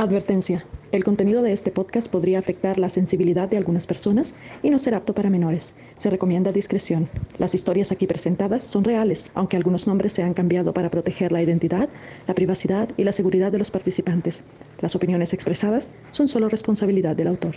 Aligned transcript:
Advertencia. 0.00 0.64
El 0.92 1.04
contenido 1.04 1.42
de 1.42 1.52
este 1.52 1.70
podcast 1.70 2.10
podría 2.10 2.38
afectar 2.38 2.78
la 2.78 2.88
sensibilidad 2.88 3.50
de 3.50 3.58
algunas 3.58 3.86
personas 3.86 4.32
y 4.62 4.70
no 4.70 4.78
ser 4.78 4.94
apto 4.94 5.14
para 5.14 5.28
menores. 5.28 5.74
Se 5.98 6.08
recomienda 6.08 6.52
discreción. 6.52 7.10
Las 7.36 7.54
historias 7.54 7.92
aquí 7.92 8.06
presentadas 8.06 8.64
son 8.64 8.82
reales, 8.82 9.30
aunque 9.34 9.58
algunos 9.58 9.86
nombres 9.86 10.14
se 10.14 10.22
han 10.22 10.32
cambiado 10.32 10.72
para 10.72 10.90
proteger 10.90 11.32
la 11.32 11.42
identidad, 11.42 11.90
la 12.26 12.34
privacidad 12.34 12.88
y 12.96 13.04
la 13.04 13.12
seguridad 13.12 13.52
de 13.52 13.58
los 13.58 13.70
participantes. 13.70 14.42
Las 14.80 14.96
opiniones 14.96 15.34
expresadas 15.34 15.90
son 16.12 16.28
solo 16.28 16.48
responsabilidad 16.48 17.14
del 17.14 17.26
autor. 17.26 17.56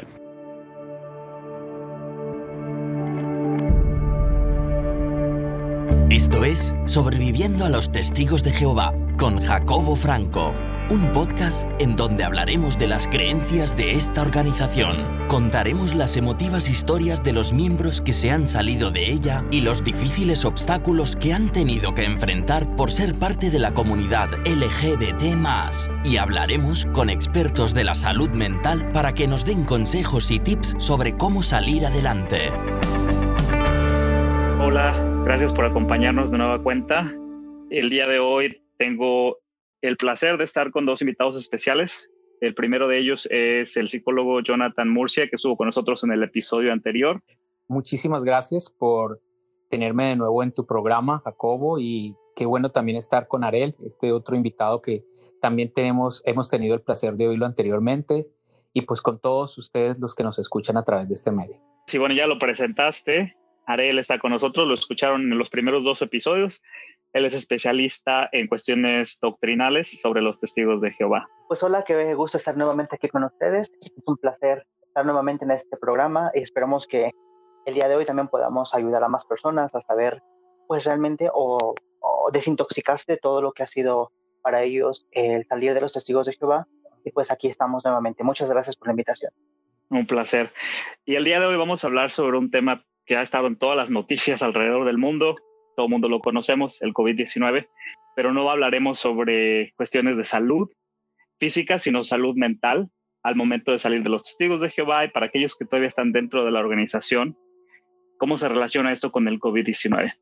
Esto 6.09 6.43
es 6.43 6.75
Sobreviviendo 6.83 7.63
a 7.63 7.69
los 7.69 7.89
Testigos 7.89 8.43
de 8.43 8.51
Jehová 8.51 8.93
con 9.17 9.39
Jacobo 9.39 9.95
Franco 9.95 10.53
un 10.89 11.11
podcast 11.11 11.65
en 11.79 11.95
donde 11.95 12.23
hablaremos 12.23 12.77
de 12.77 12.87
las 12.87 13.07
creencias 13.07 13.75
de 13.77 13.93
esta 13.93 14.21
organización. 14.21 15.27
Contaremos 15.27 15.95
las 15.95 16.17
emotivas 16.17 16.69
historias 16.69 17.23
de 17.23 17.33
los 17.33 17.53
miembros 17.53 18.01
que 18.01 18.13
se 18.13 18.31
han 18.31 18.47
salido 18.47 18.91
de 18.91 19.11
ella 19.11 19.45
y 19.51 19.61
los 19.61 19.83
difíciles 19.83 20.45
obstáculos 20.45 21.15
que 21.15 21.33
han 21.33 21.49
tenido 21.49 21.93
que 21.93 22.05
enfrentar 22.05 22.75
por 22.75 22.91
ser 22.91 23.13
parte 23.15 23.49
de 23.49 23.59
la 23.59 23.71
comunidad 23.71 24.29
LGBT. 24.45 25.23
Y 26.03 26.17
hablaremos 26.17 26.85
con 26.93 27.09
expertos 27.09 27.73
de 27.73 27.83
la 27.83 27.95
salud 27.95 28.29
mental 28.29 28.91
para 28.91 29.13
que 29.13 29.27
nos 29.27 29.45
den 29.45 29.65
consejos 29.65 30.31
y 30.31 30.39
tips 30.39 30.75
sobre 30.77 31.15
cómo 31.17 31.43
salir 31.43 31.85
adelante. 31.85 32.51
Hola, 34.61 34.93
gracias 35.25 35.53
por 35.53 35.65
acompañarnos 35.65 36.31
de 36.31 36.37
nueva 36.37 36.61
cuenta. 36.61 37.11
El 37.69 37.89
día 37.89 38.07
de 38.07 38.19
hoy 38.19 38.61
tengo 38.77 39.42
el 39.83 39.97
placer 39.97 40.37
de 40.37 40.45
estar 40.45 40.71
con 40.71 40.85
dos 40.85 41.01
invitados 41.01 41.37
especiales. 41.37 42.09
El 42.39 42.55
primero 42.55 42.87
de 42.87 42.99
ellos 42.99 43.27
es 43.29 43.75
el 43.75 43.89
psicólogo 43.89 44.39
Jonathan 44.39 44.89
Murcia, 44.89 45.27
que 45.27 45.35
estuvo 45.35 45.57
con 45.57 45.67
nosotros 45.67 46.03
en 46.05 46.13
el 46.13 46.23
episodio 46.23 46.71
anterior. 46.71 47.21
Muchísimas 47.67 48.23
gracias 48.23 48.69
por 48.69 49.21
tenerme 49.69 50.07
de 50.07 50.15
nuevo 50.15 50.41
en 50.41 50.53
tu 50.53 50.65
programa, 50.65 51.21
Jacobo, 51.25 51.79
y 51.79 52.15
qué 52.33 52.45
bueno 52.45 52.71
también 52.71 52.97
estar 52.97 53.27
con 53.27 53.43
Arel, 53.43 53.75
este 53.85 54.13
otro 54.13 54.37
invitado 54.37 54.81
que 54.81 55.03
también 55.41 55.73
tenemos, 55.73 56.23
hemos 56.25 56.49
tenido 56.49 56.75
el 56.75 56.81
placer 56.81 57.15
de 57.15 57.27
oírlo 57.27 57.45
anteriormente, 57.45 58.27
y 58.71 58.83
pues 58.83 59.01
con 59.01 59.19
todos 59.19 59.57
ustedes 59.57 59.99
los 59.99 60.15
que 60.15 60.23
nos 60.23 60.39
escuchan 60.39 60.77
a 60.77 60.83
través 60.83 61.09
de 61.09 61.15
este 61.15 61.31
medio. 61.31 61.59
Sí, 61.87 61.97
bueno, 61.97 62.15
ya 62.15 62.25
lo 62.25 62.39
presentaste. 62.39 63.35
Arel 63.65 63.99
está 63.99 64.19
con 64.19 64.31
nosotros, 64.31 64.67
lo 64.67 64.73
escucharon 64.73 65.31
en 65.31 65.37
los 65.37 65.49
primeros 65.49 65.83
dos 65.83 66.01
episodios. 66.01 66.61
Él 67.13 67.25
es 67.25 67.33
especialista 67.33 68.27
en 68.31 68.47
cuestiones 68.47 69.19
doctrinales 69.21 70.01
sobre 70.01 70.21
los 70.21 70.39
testigos 70.39 70.81
de 70.81 70.91
Jehová. 70.91 71.27
Pues 71.47 71.61
hola, 71.61 71.83
qué 71.83 72.13
gusto 72.15 72.37
estar 72.37 72.57
nuevamente 72.57 72.95
aquí 72.95 73.07
con 73.07 73.23
ustedes. 73.23 73.71
Es 73.79 73.93
un 74.05 74.17
placer 74.17 74.65
estar 74.81 75.05
nuevamente 75.05 75.45
en 75.45 75.51
este 75.51 75.77
programa 75.77 76.31
y 76.33 76.41
esperamos 76.41 76.87
que 76.87 77.11
el 77.65 77.73
día 77.73 77.87
de 77.87 77.95
hoy 77.95 78.05
también 78.05 78.27
podamos 78.27 78.73
ayudar 78.73 79.03
a 79.03 79.09
más 79.09 79.25
personas 79.25 79.73
a 79.75 79.81
saber, 79.81 80.21
pues 80.67 80.83
realmente, 80.83 81.29
o, 81.33 81.75
desintoxicarse 82.33 83.13
de 83.13 83.17
todo 83.17 83.41
lo 83.41 83.53
que 83.53 83.63
ha 83.63 83.67
sido 83.67 84.11
para 84.41 84.63
ellos 84.63 85.07
el 85.11 85.45
salir 85.47 85.73
de 85.73 85.81
los 85.81 85.93
testigos 85.93 86.27
de 86.27 86.33
Jehová. 86.33 86.67
Y 87.05 87.11
pues 87.11 87.31
aquí 87.31 87.47
estamos 87.47 87.83
nuevamente. 87.85 88.23
Muchas 88.23 88.49
gracias 88.49 88.75
por 88.75 88.87
la 88.87 88.93
invitación. 88.93 89.31
Un 89.89 90.07
placer. 90.07 90.51
Y 91.05 91.15
el 91.15 91.23
día 91.23 91.39
de 91.39 91.45
hoy 91.45 91.55
vamos 91.55 91.83
a 91.83 91.87
hablar 91.87 92.11
sobre 92.11 92.37
un 92.37 92.49
tema 92.49 92.83
que 93.05 93.15
ha 93.17 93.21
estado 93.21 93.47
en 93.47 93.57
todas 93.57 93.77
las 93.77 93.89
noticias 93.89 94.41
alrededor 94.41 94.85
del 94.85 94.97
mundo, 94.97 95.35
todo 95.75 95.87
el 95.87 95.91
mundo 95.91 96.09
lo 96.09 96.19
conocemos, 96.19 96.81
el 96.81 96.93
COVID-19, 96.93 97.67
pero 98.15 98.33
no 98.33 98.49
hablaremos 98.49 98.99
sobre 98.99 99.73
cuestiones 99.75 100.17
de 100.17 100.23
salud 100.23 100.69
física, 101.39 101.79
sino 101.79 102.03
salud 102.03 102.35
mental 102.35 102.89
al 103.23 103.35
momento 103.35 103.71
de 103.71 103.79
salir 103.79 104.03
de 104.03 104.09
los 104.09 104.23
testigos 104.23 104.61
de 104.61 104.69
Jehová 104.69 105.05
y 105.05 105.09
para 105.09 105.27
aquellos 105.27 105.55
que 105.55 105.65
todavía 105.65 105.87
están 105.87 106.11
dentro 106.11 106.43
de 106.45 106.51
la 106.51 106.59
organización, 106.59 107.37
cómo 108.17 108.37
se 108.37 108.49
relaciona 108.49 108.91
esto 108.91 109.11
con 109.11 109.27
el 109.27 109.39
COVID-19. 109.39 110.13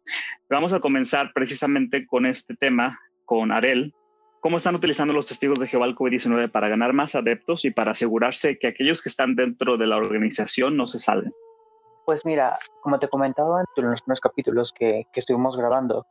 Vamos 0.50 0.72
a 0.74 0.80
comenzar 0.80 1.34
precisamente 1.34 2.06
con 2.06 2.26
este 2.26 2.56
tema, 2.56 3.00
con 3.26 3.52
Arel. 3.52 3.94
¿Cómo 4.40 4.58
están 4.58 4.76
utilizando 4.76 5.14
los 5.14 5.28
testigos 5.28 5.60
de 5.60 5.68
Jehová 5.68 5.88
el 5.88 5.96
COVID-19 5.96 6.50
para 6.52 6.70
ganar 6.70 6.94
más 6.94 7.16
adeptos 7.16 7.66
y 7.66 7.72
para 7.72 7.92
asegurarse 7.92 8.58
que 8.58 8.68
aquellos 8.68 9.02
que 9.02 9.10
están 9.10 9.36
dentro 9.36 9.78
de 9.78 9.88
la 9.88 9.98
organización 9.98 10.78
no 10.78 10.88
se 10.88 11.00
salven? 11.00 11.32
Pues 12.06 12.26
mira, 12.26 12.60
como 12.82 13.00
te 13.00 13.10
comentaba 13.10 13.62
en 13.62 13.86
los 13.86 14.02
primeros 14.02 14.22
capítulos 14.22 14.74
que, 14.74 15.06
que 15.14 15.20
estuvimos 15.20 15.58
grabando, 15.58 16.06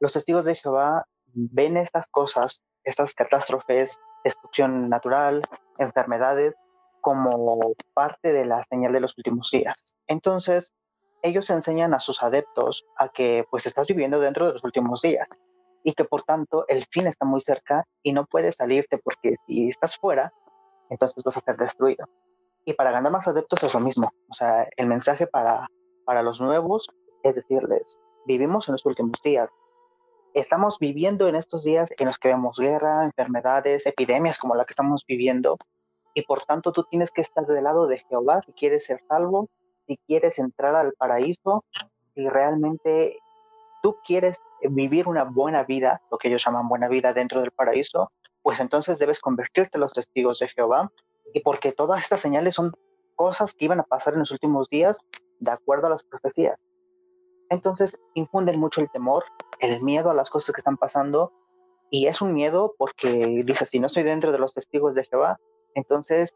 los 0.00 0.12
testigos 0.12 0.44
de 0.44 0.56
Jehová 0.56 1.04
ven 1.32 1.76
estas 1.76 2.08
cosas, 2.08 2.62
estas 2.84 3.14
catástrofes, 3.14 3.98
destrucción 4.24 4.88
natural, 4.88 5.42
enfermedades, 5.78 6.56
como 7.00 7.74
parte 7.94 8.32
de 8.32 8.44
la 8.44 8.62
señal 8.64 8.92
de 8.92 9.00
los 9.00 9.16
últimos 9.16 9.50
días. 9.50 9.94
Entonces, 10.06 10.72
ellos 11.22 11.50
enseñan 11.50 11.94
a 11.94 12.00
sus 12.00 12.22
adeptos 12.22 12.86
a 12.96 13.08
que 13.08 13.44
pues 13.50 13.66
estás 13.66 13.86
viviendo 13.86 14.20
dentro 14.20 14.46
de 14.46 14.54
los 14.54 14.64
últimos 14.64 15.02
días 15.02 15.28
y 15.82 15.92
que 15.92 16.04
por 16.04 16.22
tanto 16.22 16.64
el 16.68 16.86
fin 16.90 17.06
está 17.06 17.24
muy 17.24 17.40
cerca 17.40 17.84
y 18.02 18.12
no 18.12 18.26
puedes 18.26 18.56
salirte 18.56 18.98
porque 18.98 19.36
si 19.46 19.70
estás 19.70 19.96
fuera, 19.96 20.32
entonces 20.88 21.22
vas 21.24 21.36
a 21.36 21.40
ser 21.40 21.56
destruido. 21.56 22.06
Y 22.64 22.74
para 22.74 22.90
ganar 22.90 23.12
más 23.12 23.26
adeptos 23.26 23.62
es 23.62 23.74
lo 23.74 23.80
mismo. 23.80 24.12
O 24.28 24.34
sea, 24.34 24.68
el 24.76 24.86
mensaje 24.86 25.26
para, 25.26 25.68
para 26.04 26.22
los 26.22 26.40
nuevos 26.40 26.88
es 27.22 27.34
decirles, 27.34 27.98
vivimos 28.26 28.68
en 28.68 28.72
los 28.72 28.86
últimos 28.86 29.20
días. 29.22 29.54
Estamos 30.34 30.78
viviendo 30.78 31.28
en 31.28 31.34
estos 31.34 31.64
días 31.64 31.90
en 31.98 32.06
los 32.06 32.18
que 32.18 32.28
vemos 32.28 32.58
guerra, 32.58 33.04
enfermedades, 33.04 33.86
epidemias 33.86 34.38
como 34.38 34.54
la 34.54 34.64
que 34.64 34.72
estamos 34.72 35.04
viviendo. 35.06 35.56
Y 36.14 36.22
por 36.22 36.44
tanto 36.44 36.72
tú 36.72 36.84
tienes 36.84 37.10
que 37.10 37.20
estar 37.20 37.46
del 37.46 37.64
lado 37.64 37.86
de 37.86 37.98
Jehová 37.98 38.42
si 38.42 38.52
quieres 38.52 38.84
ser 38.84 39.00
salvo, 39.08 39.48
si 39.86 39.96
quieres 40.06 40.38
entrar 40.38 40.74
al 40.74 40.92
paraíso, 40.92 41.64
si 42.14 42.28
realmente 42.28 43.18
tú 43.82 43.96
quieres 44.06 44.40
vivir 44.62 45.08
una 45.08 45.24
buena 45.24 45.64
vida, 45.64 46.00
lo 46.10 46.18
que 46.18 46.28
ellos 46.28 46.44
llaman 46.44 46.68
buena 46.68 46.88
vida 46.88 47.12
dentro 47.12 47.40
del 47.40 47.50
paraíso, 47.50 48.12
pues 48.42 48.60
entonces 48.60 48.98
debes 48.98 49.20
convertirte 49.20 49.70
en 49.74 49.80
los 49.80 49.92
testigos 49.92 50.38
de 50.38 50.48
Jehová 50.48 50.90
y 51.32 51.40
porque 51.40 51.72
todas 51.72 52.02
estas 52.02 52.20
señales 52.20 52.54
son 52.54 52.72
cosas 53.16 53.54
que 53.54 53.66
iban 53.66 53.80
a 53.80 53.84
pasar 53.84 54.14
en 54.14 54.20
los 54.20 54.30
últimos 54.30 54.68
días 54.68 55.00
de 55.38 55.50
acuerdo 55.50 55.86
a 55.86 55.90
las 55.90 56.04
profecías. 56.04 56.58
Entonces 57.48 58.00
infunden 58.14 58.58
mucho 58.58 58.80
el 58.80 58.90
temor, 58.90 59.24
el 59.58 59.82
miedo 59.82 60.10
a 60.10 60.14
las 60.14 60.30
cosas 60.30 60.54
que 60.54 60.60
están 60.60 60.76
pasando 60.76 61.32
y 61.90 62.06
es 62.06 62.20
un 62.22 62.32
miedo 62.32 62.74
porque 62.78 63.42
dice, 63.44 63.66
si 63.66 63.80
no 63.80 63.88
estoy 63.88 64.04
dentro 64.04 64.32
de 64.32 64.38
los 64.38 64.54
testigos 64.54 64.94
de 64.94 65.04
Jehová, 65.04 65.38
entonces 65.74 66.34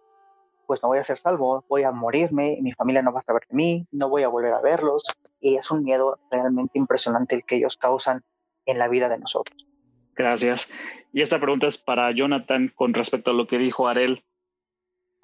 pues 0.66 0.82
no 0.82 0.88
voy 0.88 0.98
a 0.98 1.04
ser 1.04 1.18
salvo, 1.18 1.64
voy 1.68 1.84
a 1.84 1.92
morirme, 1.92 2.58
mi 2.62 2.72
familia 2.72 3.02
no 3.02 3.12
va 3.12 3.20
a 3.20 3.22
saber 3.22 3.42
de 3.48 3.54
mí, 3.54 3.86
no 3.92 4.08
voy 4.08 4.22
a 4.22 4.28
volver 4.28 4.52
a 4.52 4.60
verlos 4.60 5.04
y 5.40 5.56
es 5.56 5.70
un 5.70 5.84
miedo 5.84 6.18
realmente 6.30 6.78
impresionante 6.78 7.36
el 7.36 7.44
que 7.44 7.56
ellos 7.56 7.76
causan 7.76 8.22
en 8.66 8.78
la 8.78 8.88
vida 8.88 9.08
de 9.08 9.18
nosotros. 9.18 9.66
Gracias. 10.14 10.70
Y 11.12 11.22
esta 11.22 11.40
pregunta 11.40 11.66
es 11.66 11.78
para 11.78 12.10
Jonathan 12.12 12.72
con 12.74 12.94
respecto 12.94 13.30
a 13.30 13.34
lo 13.34 13.46
que 13.46 13.58
dijo 13.58 13.88
Arel. 13.88 14.24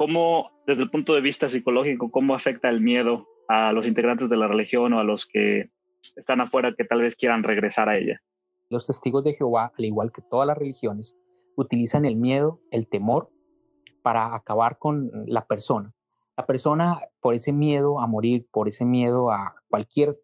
¿Cómo, 0.00 0.50
desde 0.66 0.84
el 0.84 0.90
punto 0.90 1.12
de 1.14 1.20
vista 1.20 1.50
psicológico, 1.50 2.10
cómo 2.10 2.34
afecta 2.34 2.70
el 2.70 2.80
miedo 2.80 3.28
a 3.48 3.70
los 3.72 3.86
integrantes 3.86 4.30
de 4.30 4.38
la 4.38 4.48
religión 4.48 4.94
o 4.94 4.98
a 4.98 5.04
los 5.04 5.26
que 5.26 5.68
están 6.16 6.40
afuera 6.40 6.72
que 6.74 6.86
tal 6.86 7.02
vez 7.02 7.16
quieran 7.16 7.42
regresar 7.42 7.90
a 7.90 7.98
ella? 7.98 8.22
Los 8.70 8.86
testigos 8.86 9.24
de 9.24 9.34
Jehová, 9.34 9.74
al 9.76 9.84
igual 9.84 10.10
que 10.10 10.22
todas 10.22 10.46
las 10.46 10.56
religiones, 10.56 11.18
utilizan 11.54 12.06
el 12.06 12.16
miedo, 12.16 12.62
el 12.70 12.88
temor, 12.88 13.30
para 14.00 14.34
acabar 14.34 14.78
con 14.78 15.10
la 15.26 15.46
persona. 15.46 15.92
La 16.34 16.46
persona, 16.46 17.02
por 17.20 17.34
ese 17.34 17.52
miedo 17.52 18.00
a 18.00 18.06
morir, 18.06 18.46
por 18.50 18.68
ese 18.68 18.86
miedo 18.86 19.30
a 19.30 19.56
cualquier 19.68 20.18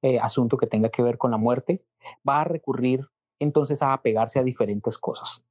eh, 0.00 0.18
asunto 0.20 0.56
que 0.56 0.66
tenga 0.66 0.88
que 0.88 1.02
ver 1.02 1.18
con 1.18 1.32
la 1.32 1.36
muerte, 1.36 1.84
va 2.26 2.40
a 2.40 2.44
recurrir 2.44 3.00
entonces 3.38 3.82
a 3.82 3.92
apegarse 3.92 4.38
a 4.38 4.42
diferentes 4.42 4.96
cosas. 4.96 5.44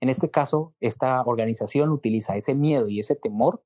En 0.00 0.08
este 0.08 0.30
caso, 0.30 0.74
esta 0.80 1.22
organización 1.22 1.90
utiliza 1.90 2.36
ese 2.36 2.54
miedo 2.54 2.88
y 2.88 3.00
ese 3.00 3.14
temor 3.14 3.62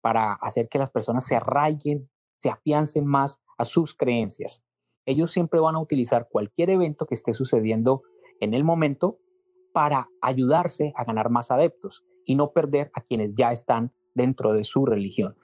para 0.00 0.34
hacer 0.34 0.68
que 0.68 0.78
las 0.78 0.90
personas 0.90 1.26
se 1.26 1.36
arraiguen, 1.36 2.10
se 2.38 2.50
afiancen 2.50 3.06
más 3.06 3.42
a 3.56 3.64
sus 3.64 3.94
creencias. 3.94 4.64
Ellos 5.06 5.30
siempre 5.30 5.60
van 5.60 5.76
a 5.76 5.80
utilizar 5.80 6.28
cualquier 6.30 6.70
evento 6.70 7.06
que 7.06 7.14
esté 7.14 7.34
sucediendo 7.34 8.02
en 8.40 8.54
el 8.54 8.64
momento 8.64 9.18
para 9.72 10.08
ayudarse 10.20 10.92
a 10.96 11.04
ganar 11.04 11.30
más 11.30 11.50
adeptos 11.50 12.04
y 12.26 12.36
no 12.36 12.52
perder 12.52 12.90
a 12.94 13.00
quienes 13.00 13.34
ya 13.34 13.50
están 13.50 13.92
dentro 14.14 14.52
de 14.52 14.64
su 14.64 14.86
religión. 14.86 15.36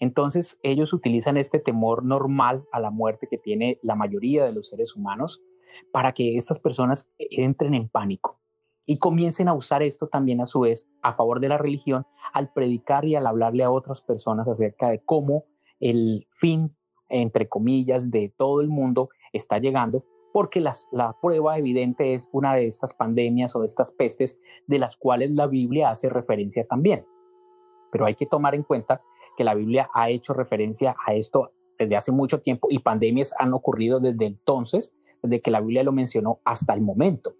Entonces, 0.00 0.58
ellos 0.62 0.92
utilizan 0.92 1.36
este 1.36 1.58
temor 1.58 2.04
normal 2.04 2.64
a 2.72 2.80
la 2.80 2.90
muerte 2.90 3.28
que 3.30 3.38
tiene 3.38 3.78
la 3.82 3.94
mayoría 3.94 4.44
de 4.44 4.52
los 4.52 4.68
seres 4.68 4.96
humanos 4.96 5.42
para 5.92 6.12
que 6.12 6.36
estas 6.36 6.60
personas 6.60 7.10
entren 7.18 7.74
en 7.74 7.88
pánico 7.88 8.40
y 8.88 8.96
comiencen 8.96 9.48
a 9.48 9.54
usar 9.54 9.82
esto 9.82 10.08
también 10.08 10.40
a 10.40 10.46
su 10.46 10.60
vez 10.60 10.88
a 11.02 11.12
favor 11.12 11.40
de 11.40 11.50
la 11.50 11.58
religión 11.58 12.06
al 12.32 12.50
predicar 12.54 13.04
y 13.04 13.16
al 13.16 13.26
hablarle 13.26 13.62
a 13.62 13.70
otras 13.70 14.00
personas 14.00 14.48
acerca 14.48 14.88
de 14.88 15.00
cómo 15.04 15.44
el 15.78 16.26
fin, 16.30 16.74
entre 17.10 17.50
comillas, 17.50 18.10
de 18.10 18.32
todo 18.34 18.62
el 18.62 18.68
mundo 18.68 19.10
está 19.34 19.58
llegando 19.58 20.04
porque 20.32 20.62
las, 20.62 20.88
la 20.90 21.14
prueba 21.20 21.58
evidente 21.58 22.14
es 22.14 22.30
una 22.32 22.54
de 22.54 22.66
estas 22.66 22.94
pandemias 22.94 23.54
o 23.54 23.60
de 23.60 23.66
estas 23.66 23.90
pestes 23.90 24.40
de 24.66 24.78
las 24.78 24.96
cuales 24.96 25.32
la 25.32 25.46
Biblia 25.46 25.90
hace 25.90 26.08
referencia 26.08 26.66
también. 26.66 27.04
Pero 27.92 28.06
hay 28.06 28.14
que 28.14 28.26
tomar 28.26 28.54
en 28.54 28.62
cuenta 28.62 29.02
que 29.36 29.44
la 29.44 29.54
Biblia 29.54 29.90
ha 29.92 30.08
hecho 30.08 30.32
referencia 30.32 30.96
a 31.06 31.12
esto 31.12 31.52
desde 31.78 31.94
hace 31.94 32.10
mucho 32.10 32.40
tiempo 32.40 32.68
y 32.70 32.78
pandemias 32.78 33.34
han 33.38 33.52
ocurrido 33.52 34.00
desde 34.00 34.24
entonces, 34.24 34.94
desde 35.22 35.42
que 35.42 35.50
la 35.50 35.60
Biblia 35.60 35.82
lo 35.82 35.92
mencionó 35.92 36.40
hasta 36.44 36.72
el 36.72 36.80
momento. 36.80 37.34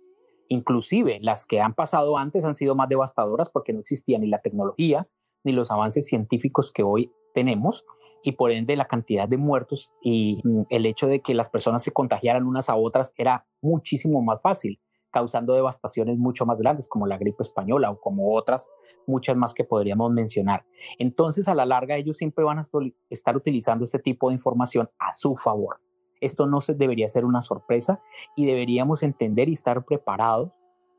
Inclusive 0.49 1.19
las 1.21 1.47
que 1.47 1.61
han 1.61 1.75
pasado 1.75 2.17
antes 2.17 2.45
han 2.45 2.55
sido 2.55 2.75
más 2.75 2.89
devastadoras 2.89 3.51
porque 3.51 3.73
no 3.73 3.81
existía 3.81 4.19
ni 4.19 4.29
la 4.29 4.41
tecnología 4.41 5.07
ni 5.45 5.53
los 5.53 5.71
avances 5.71 6.07
científicos 6.07 6.73
que 6.73 6.83
hoy 6.83 7.13
tenemos 7.35 7.85
y 8.23 8.33
por 8.33 8.51
ende 8.51 8.77
la 8.77 8.87
cantidad 8.87 9.29
de 9.29 9.37
muertos 9.37 9.95
y 10.03 10.41
mm, 10.43 10.63
el 10.71 10.87
hecho 10.87 11.07
de 11.07 11.21
que 11.21 11.35
las 11.35 11.49
personas 11.49 11.83
se 11.83 11.93
contagiaran 11.93 12.47
unas 12.47 12.69
a 12.69 12.77
otras 12.77 13.15
era 13.17 13.47
muchísimo 13.61 14.23
más 14.23 14.43
fácil, 14.43 14.81
causando 15.11 15.55
devastaciones 15.55 16.19
mucho 16.19 16.45
más 16.45 16.59
grandes 16.59 16.89
como 16.89 17.07
la 17.07 17.19
gripe 17.19 17.43
española 17.43 17.91
o 17.91 18.01
como 18.01 18.35
otras 18.35 18.69
muchas 19.07 19.37
más 19.37 19.55
que 19.55 19.65
podríamos 19.65 20.11
mencionar. 20.13 20.65
Entonces 20.99 21.49
a 21.49 21.55
la 21.55 21.67
larga 21.67 21.97
ellos 21.97 22.17
siempre 22.17 22.45
van 22.45 22.59
a 22.59 22.63
estar 23.11 23.37
utilizando 23.37 23.85
este 23.85 23.99
tipo 23.99 24.29
de 24.29 24.35
información 24.35 24.91
a 24.99 25.13
su 25.13 25.37
favor. 25.37 25.81
Esto 26.21 26.47
no 26.47 26.59
debería 26.77 27.09
ser 27.09 27.25
una 27.25 27.43
sorpresa 27.43 28.01
y 28.37 28.47
deberíamos 28.47 29.03
entender 29.03 29.49
y 29.49 29.55
estar 29.55 29.85
preparados 29.85 30.51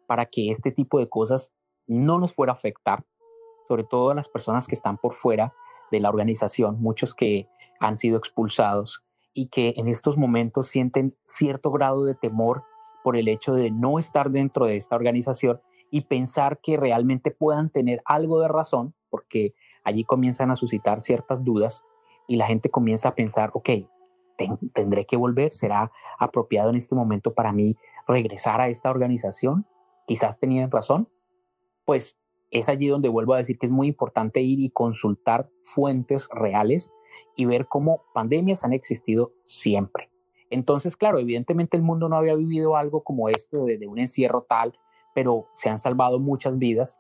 para 0.08 0.26
que 0.26 0.52
este 0.52 0.72
tipo 0.72 1.00
de 1.00 1.10
cosas 1.10 1.54
no 1.88 2.20
nos 2.20 2.34
fuera 2.34 2.52
a 2.52 2.54
afectar, 2.54 3.06
sobre 3.68 3.84
todo 3.84 4.12
a 4.12 4.16
las 4.16 4.30
personas 4.30 4.68
que 4.68 4.76
están 4.76 4.98
por 4.98 5.14
fuera 5.14 5.54
de 5.92 6.00
la 6.00 6.10
organización, 6.10 6.82
muchos 6.82 7.14
que 7.16 7.48
han 7.80 7.98
sido 7.98 8.18
expulsados 8.18 9.06
y 9.34 9.48
que 9.48 9.74
en 9.78 9.88
estos 9.88 10.18
momentos 10.18 10.68
sienten 10.68 11.16
cierto 11.26 11.72
grado 11.72 12.06
de 12.06 12.16
temor 12.16 12.64
por 13.04 13.16
el 13.16 13.28
hecho 13.28 13.54
de 13.54 13.72
no 13.72 14.00
estar 14.00 14.32
dentro 14.32 14.66
de 14.66 14.76
esta 14.76 14.96
organización 14.96 15.62
y 15.92 16.02
pensar 16.02 16.60
que 16.62 16.78
realmente 16.78 17.32
puedan 17.32 17.70
tener 17.70 18.02
algo 18.06 18.40
de 18.40 18.48
razón, 18.48 18.94
porque 19.10 19.54
allí 19.84 20.04
comienzan 20.04 20.52
a 20.52 20.56
suscitar 20.56 21.02
ciertas 21.02 21.44
dudas 21.44 21.84
y 22.28 22.36
la 22.36 22.48
gente 22.48 22.70
comienza 22.70 23.10
a 23.10 23.16
pensar, 23.16 23.50
ok, 23.54 23.70
tendré 24.74 25.06
que 25.06 25.18
volver, 25.18 25.52
será 25.52 25.92
apropiado 26.18 26.70
en 26.70 26.76
este 26.76 26.96
momento 26.96 27.34
para 27.34 27.52
mí 27.52 27.78
regresar 28.08 28.62
a 28.62 28.70
esta 28.70 28.90
organización, 28.90 29.66
quizás 30.08 30.40
tenían 30.40 30.72
razón, 30.72 31.10
pues 31.86 32.20
es 32.52 32.70
allí 32.70 32.88
donde 32.88 33.10
vuelvo 33.10 33.34
a 33.34 33.38
decir 33.38 33.58
que 33.60 33.68
es 33.68 33.72
muy 33.72 33.88
importante 33.88 34.42
ir 34.42 34.60
y 34.60 34.70
consultar 34.70 35.50
fuentes 35.64 36.30
reales 36.32 36.94
y 37.36 37.46
ver 37.46 37.68
cómo 37.68 38.04
pandemias 38.14 38.64
han 38.64 38.74
existido 38.74 39.34
siempre. 39.44 40.10
Entonces, 40.50 40.98
claro, 40.98 41.20
evidentemente 41.20 41.78
el 41.78 41.84
mundo 41.84 42.10
no 42.10 42.16
había 42.16 42.36
vivido 42.36 42.76
algo 42.76 43.04
como 43.04 43.30
esto 43.30 43.66
de, 43.66 43.86
un 43.88 44.00
encierro 44.00 44.46
tal, 44.50 44.74
pero 45.14 45.48
se 45.54 45.70
han 45.70 45.78
salvado 45.78 46.20
muchas 46.20 46.58
vidas 46.58 47.00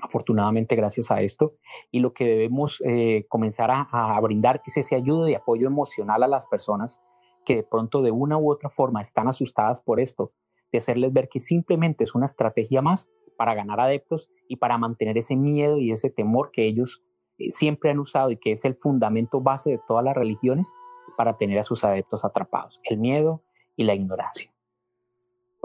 afortunadamente 0.00 0.76
gracias 0.76 1.10
a 1.10 1.20
esto. 1.20 1.54
Y 1.90 2.00
lo 2.00 2.12
que 2.12 2.24
debemos 2.24 2.82
eh, 2.84 3.26
comenzar 3.28 3.70
a, 3.70 4.18
brindar 4.20 4.62
es 4.66 4.76
ese 4.76 4.94
ayuda 4.94 5.30
y 5.30 5.34
apoyo 5.34 5.66
emocional 5.66 6.22
a 6.22 6.28
las 6.28 6.46
personas 6.46 7.02
que 7.44 7.56
de 7.56 7.62
pronto 7.62 8.02
de 8.02 8.10
una 8.10 8.36
u 8.38 8.50
otra 8.50 8.68
forma 8.68 9.00
están 9.00 9.28
asustadas 9.28 9.80
por 9.80 10.00
esto, 10.00 10.32
de 10.70 10.78
hacerles 10.78 11.12
ver 11.12 11.28
que 11.28 11.40
simplemente 11.40 12.04
es 12.04 12.14
una 12.14 12.26
estrategia 12.26 12.82
más 12.82 13.10
para 13.36 13.54
ganar 13.54 13.80
adeptos 13.80 14.28
y 14.48 14.56
para 14.56 14.76
mantener 14.76 15.16
ese 15.16 15.36
miedo 15.36 15.78
y 15.78 15.90
ese 15.90 16.10
temor 16.10 16.50
que 16.52 16.66
ellos 16.66 17.02
eh, 17.38 17.50
siempre 17.50 17.90
han 17.90 18.00
usado 18.00 18.30
y 18.30 18.36
que 18.36 18.52
es 18.52 18.64
el 18.64 18.74
fundamento 18.74 19.40
base 19.40 19.70
de 19.70 19.80
todas 19.86 20.04
las 20.04 20.14
religiones 20.14 20.74
para 21.16 21.36
tener 21.36 21.58
a 21.58 21.64
sus 21.64 21.84
adeptos 21.84 22.24
atrapados, 22.24 22.78
el 22.84 22.98
miedo 22.98 23.42
y 23.76 23.84
la 23.84 23.94
ignorancia. 23.94 24.52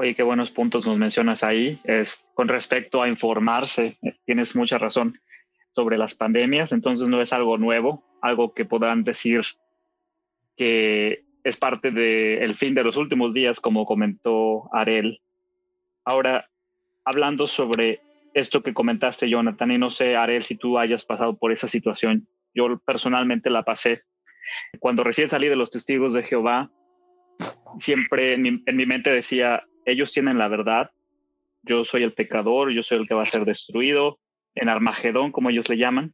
Oye, 0.03 0.15
qué 0.15 0.23
buenos 0.23 0.51
puntos 0.51 0.85
nos 0.85 0.97
mencionas 0.97 1.45
ahí. 1.45 1.79
Es 1.85 2.27
con 2.33 2.50
respecto 2.50 3.01
a 3.01 3.07
informarse, 3.07 3.97
tienes 4.25 4.53
mucha 4.53 4.77
razón 4.77 5.17
sobre 5.71 5.97
las 5.97 6.13
pandemias, 6.13 6.73
entonces 6.73 7.07
no 7.07 7.21
es 7.21 7.31
algo 7.31 7.57
nuevo, 7.57 8.03
algo 8.21 8.53
que 8.53 8.65
puedan 8.65 9.05
decir 9.05 9.44
que 10.57 11.23
es 11.45 11.55
parte 11.55 11.91
del 11.91 12.53
fin 12.57 12.75
de 12.75 12.83
los 12.83 12.97
últimos 12.97 13.33
días, 13.33 13.61
como 13.61 13.85
comentó 13.85 14.69
Arel. 14.75 15.21
Ahora, 16.03 16.50
hablando 17.05 17.47
sobre 17.47 18.01
esto 18.33 18.61
que 18.61 18.73
comentaste, 18.73 19.29
Jonathan, 19.29 19.71
y 19.71 19.77
no 19.77 19.89
sé, 19.89 20.17
Arel, 20.17 20.44
si 20.44 20.57
tú 20.57 20.79
hayas 20.79 21.05
pasado 21.05 21.38
por 21.38 21.53
esa 21.53 21.69
situación. 21.69 22.27
Yo 22.53 22.77
personalmente 22.79 23.50
la 23.50 23.63
pasé. 23.63 24.03
Cuando 24.79 25.05
recién 25.05 25.29
salí 25.29 25.47
de 25.47 25.55
los 25.55 25.71
testigos 25.71 26.11
de 26.11 26.23
Jehová, 26.23 26.69
siempre 27.79 28.33
en 28.33 28.41
mi, 28.41 28.63
en 28.65 28.75
mi 28.75 28.85
mente 28.85 29.09
decía, 29.09 29.63
ellos 29.85 30.12
tienen 30.12 30.38
la 30.38 30.47
verdad, 30.47 30.91
yo 31.63 31.85
soy 31.85 32.03
el 32.03 32.13
pecador, 32.13 32.71
yo 32.71 32.83
soy 32.83 33.00
el 33.00 33.07
que 33.07 33.13
va 33.13 33.24
a 33.24 33.27
ser 33.27 33.44
destruido, 33.44 34.19
en 34.56 34.69
Armagedón, 34.69 35.31
como 35.31 35.50
ellos 35.50 35.69
le 35.69 35.77
llaman. 35.77 36.13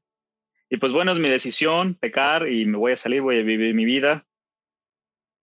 Y 0.70 0.78
pues 0.78 0.92
bueno, 0.92 1.12
es 1.12 1.20
mi 1.20 1.30
decisión 1.30 1.96
pecar 1.96 2.48
y 2.48 2.66
me 2.66 2.78
voy 2.78 2.92
a 2.92 2.96
salir, 2.96 3.22
voy 3.22 3.38
a 3.38 3.44
vivir 3.44 3.74
mi 3.74 3.86
vida. 3.86 4.26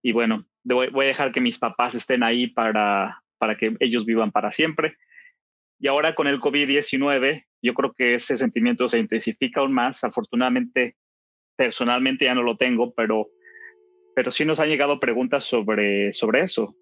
Y 0.03 0.13
bueno, 0.13 0.47
voy, 0.63 1.05
a 1.05 1.09
dejar 1.09 1.33
que 1.33 1.41
mis 1.41 1.59
papás 1.59 1.95
estén 1.95 2.23
ahí 2.23 2.47
para, 2.47 3.23
para 3.39 3.57
que 3.57 3.77
ellos 3.81 4.07
vivan 4.07 4.31
para 4.31 4.53
siempre. 4.53 4.97
Y 5.79 5.89
ahora 5.89 6.15
con 6.15 6.29
el 6.29 6.41
COVID-19, 6.41 7.45
yo 7.61 7.75
creo 7.75 7.93
que 7.93 8.15
ese 8.15 8.37
sentimiento 8.37 8.89
se 8.89 8.99
intensifica 8.99 9.61
aún 9.61 9.73
más. 9.73 10.05
Afortunadamente, 10.05 10.97
personalmente 11.57 12.27
ya 12.27 12.35
no 12.35 12.43
lo 12.43 12.57
tengo, 12.57 12.95
pero, 12.95 13.29
pero 14.15 14.31
sí 14.31 14.45
nos 14.45 14.61
han 14.61 14.69
llegado 14.69 15.01
preguntas 15.01 15.45
sobre, 15.45 16.13
sobre 16.13 16.43
eso. 16.43 16.77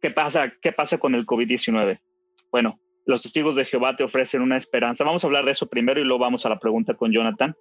¿Qué 0.00 0.10
pasa, 0.10 0.52
¿Qué 0.60 0.72
pasa 0.72 0.98
con 0.98 1.14
el 1.14 1.26
COVID-19? 1.26 2.00
Bueno, 2.52 2.78
los 3.04 3.22
testigos 3.22 3.56
de 3.56 3.64
Jehová 3.64 3.96
te 3.96 4.04
ofrecen 4.04 4.42
una 4.42 4.56
esperanza. 4.56 5.04
Vamos 5.04 5.24
a 5.24 5.26
hablar 5.26 5.44
de 5.44 5.52
eso 5.52 5.66
primero 5.66 6.00
y 6.00 6.04
luego 6.04 6.22
vamos 6.22 6.46
a 6.46 6.48
la 6.48 6.58
pregunta 6.58 6.94
con 6.94 7.12
Jonathan. 7.12 7.56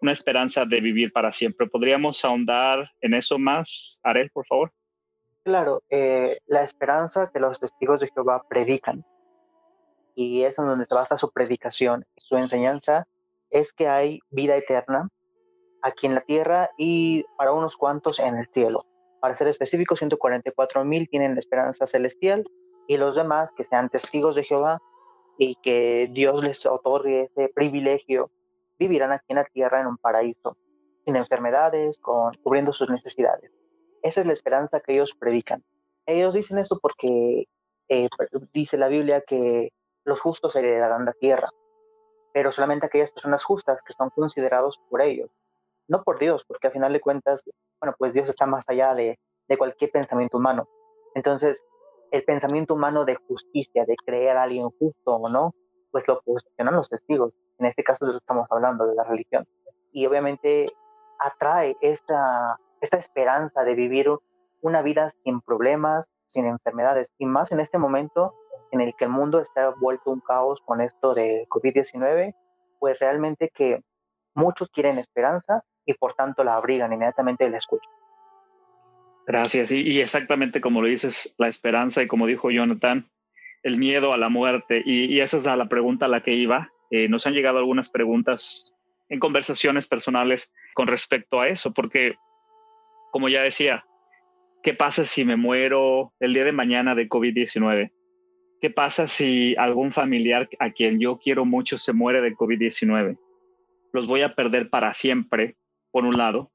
Una 0.00 0.12
esperanza 0.12 0.64
de 0.66 0.80
vivir 0.80 1.12
para 1.12 1.32
siempre. 1.32 1.66
¿Podríamos 1.66 2.24
ahondar 2.24 2.90
en 3.00 3.14
eso 3.14 3.38
más, 3.38 4.00
Arel, 4.02 4.30
por 4.30 4.46
favor? 4.46 4.72
Claro, 5.42 5.82
eh, 5.90 6.38
la 6.46 6.62
esperanza 6.62 7.30
que 7.32 7.40
los 7.40 7.60
testigos 7.60 8.00
de 8.00 8.10
Jehová 8.14 8.44
predican, 8.48 9.04
y 10.14 10.42
es 10.42 10.58
en 10.58 10.66
donde 10.66 10.86
se 10.86 10.94
basa 10.94 11.18
su 11.18 11.30
predicación, 11.32 12.06
su 12.16 12.36
enseñanza, 12.36 13.06
es 13.50 13.72
que 13.72 13.88
hay 13.88 14.20
vida 14.30 14.56
eterna 14.56 15.08
aquí 15.82 16.06
en 16.06 16.14
la 16.14 16.22
tierra 16.22 16.70
y 16.78 17.24
para 17.36 17.52
unos 17.52 17.76
cuantos 17.76 18.20
en 18.20 18.36
el 18.36 18.46
cielo. 18.46 18.84
Para 19.24 19.36
ser 19.36 19.48
específico, 19.48 19.96
144 19.96 20.84
mil 20.84 21.08
tienen 21.08 21.38
esperanza 21.38 21.86
celestial 21.86 22.44
y 22.86 22.98
los 22.98 23.16
demás 23.16 23.54
que 23.54 23.64
sean 23.64 23.88
testigos 23.88 24.36
de 24.36 24.44
Jehová 24.44 24.82
y 25.38 25.54
que 25.62 26.10
Dios 26.12 26.44
les 26.44 26.66
otorgue 26.66 27.22
ese 27.22 27.48
privilegio, 27.48 28.30
vivirán 28.78 29.12
aquí 29.12 29.24
en 29.30 29.36
la 29.36 29.46
tierra 29.46 29.80
en 29.80 29.86
un 29.86 29.96
paraíso, 29.96 30.58
sin 31.06 31.16
enfermedades, 31.16 31.98
cubriendo 32.42 32.74
sus 32.74 32.90
necesidades. 32.90 33.50
Esa 34.02 34.20
es 34.20 34.26
la 34.26 34.34
esperanza 34.34 34.80
que 34.80 34.92
ellos 34.92 35.14
predican. 35.18 35.64
Ellos 36.04 36.34
dicen 36.34 36.58
eso 36.58 36.78
porque 36.82 37.46
eh, 37.88 38.08
dice 38.52 38.76
la 38.76 38.88
Biblia 38.88 39.22
que 39.26 39.70
los 40.04 40.20
justos 40.20 40.54
heredarán 40.54 41.06
la 41.06 41.14
tierra, 41.14 41.48
pero 42.34 42.52
solamente 42.52 42.84
aquellas 42.84 43.12
personas 43.12 43.42
justas 43.42 43.82
que 43.82 43.94
son 43.94 44.10
considerados 44.10 44.82
por 44.90 45.00
ellos 45.00 45.30
no 45.88 46.02
por 46.02 46.18
Dios, 46.18 46.44
porque 46.46 46.68
al 46.68 46.72
final 46.72 46.92
de 46.92 47.00
cuentas, 47.00 47.42
bueno, 47.84 47.96
pues 47.98 48.14
Dios 48.14 48.30
está 48.30 48.46
más 48.46 48.64
allá 48.66 48.94
de, 48.94 49.18
de 49.46 49.58
cualquier 49.58 49.90
pensamiento 49.90 50.38
humano. 50.38 50.66
Entonces, 51.14 51.62
el 52.12 52.24
pensamiento 52.24 52.72
humano 52.72 53.04
de 53.04 53.16
justicia, 53.16 53.84
de 53.84 53.94
creer 54.06 54.38
a 54.38 54.44
alguien 54.44 54.70
justo 54.70 55.16
o 55.16 55.28
no, 55.28 55.54
pues 55.90 56.08
lo 56.08 56.22
posicionan 56.22 56.76
los 56.76 56.88
testigos. 56.88 57.34
En 57.58 57.66
este 57.66 57.84
caso 57.84 58.10
estamos 58.16 58.48
hablando 58.50 58.86
de 58.86 58.94
la 58.94 59.04
religión. 59.04 59.46
Y 59.92 60.06
obviamente 60.06 60.72
atrae 61.18 61.76
esta, 61.82 62.56
esta 62.80 62.96
esperanza 62.96 63.64
de 63.64 63.74
vivir 63.74 64.08
una 64.62 64.80
vida 64.80 65.12
sin 65.22 65.42
problemas, 65.42 66.10
sin 66.24 66.46
enfermedades, 66.46 67.12
y 67.18 67.26
más 67.26 67.52
en 67.52 67.60
este 67.60 67.76
momento 67.76 68.32
en 68.70 68.80
el 68.80 68.94
que 68.94 69.04
el 69.04 69.10
mundo 69.10 69.40
está 69.40 69.74
vuelto 69.78 70.10
un 70.10 70.20
caos 70.20 70.62
con 70.62 70.80
esto 70.80 71.12
de 71.12 71.46
COVID-19, 71.50 72.34
pues 72.78 72.98
realmente 72.98 73.50
que 73.54 73.82
muchos 74.34 74.70
quieren 74.70 74.96
esperanza 74.96 75.62
y 75.86 75.94
por 75.94 76.14
tanto 76.14 76.44
la 76.44 76.56
abrigan 76.56 76.92
inmediatamente 76.92 77.46
y 77.46 77.50
la 77.50 77.58
escuchan. 77.58 77.90
Gracias. 79.26 79.72
Y, 79.72 80.00
exactamente 80.00 80.60
como 80.60 80.82
lo 80.82 80.88
dices, 80.88 81.34
la 81.38 81.48
esperanza 81.48 82.02
y 82.02 82.06
como 82.06 82.26
dijo 82.26 82.50
Jonathan, 82.50 83.08
el 83.62 83.78
miedo 83.78 84.12
a 84.12 84.18
la 84.18 84.28
muerte. 84.28 84.82
Y, 84.84 85.20
esa 85.20 85.38
es 85.38 85.44
la 85.44 85.68
pregunta 85.68 86.06
a 86.06 86.08
la 86.08 86.22
que 86.22 86.34
iba. 86.34 86.70
Eh, 86.90 87.08
nos 87.08 87.26
han 87.26 87.32
llegado 87.32 87.58
algunas 87.58 87.88
preguntas 87.88 88.74
en 89.08 89.18
conversaciones 89.18 89.88
personales 89.88 90.52
con 90.74 90.88
respecto 90.88 91.40
a 91.40 91.48
eso, 91.48 91.72
porque 91.72 92.16
como 93.10 93.28
ya 93.28 93.42
decía, 93.42 93.84
¿qué 94.62 94.74
pasa 94.74 95.04
si 95.04 95.24
me 95.24 95.36
muero 95.36 96.12
el 96.20 96.34
día 96.34 96.44
de 96.44 96.52
mañana 96.52 96.94
de 96.94 97.08
COVID-19? 97.08 97.92
¿Qué 98.60 98.70
pasa 98.70 99.06
si 99.06 99.54
algún 99.56 99.92
familiar 99.92 100.48
a 100.58 100.70
quien 100.70 101.00
yo 101.00 101.18
quiero 101.18 101.44
mucho 101.44 101.78
se 101.78 101.92
muere 101.92 102.20
de 102.20 102.34
COVID-19? 102.34 103.18
Los 103.92 104.06
voy 104.06 104.22
a 104.22 104.34
perder 104.34 104.70
para 104.70 104.92
siempre 104.94 105.56
por 105.94 106.04
un 106.04 106.18
lado, 106.18 106.50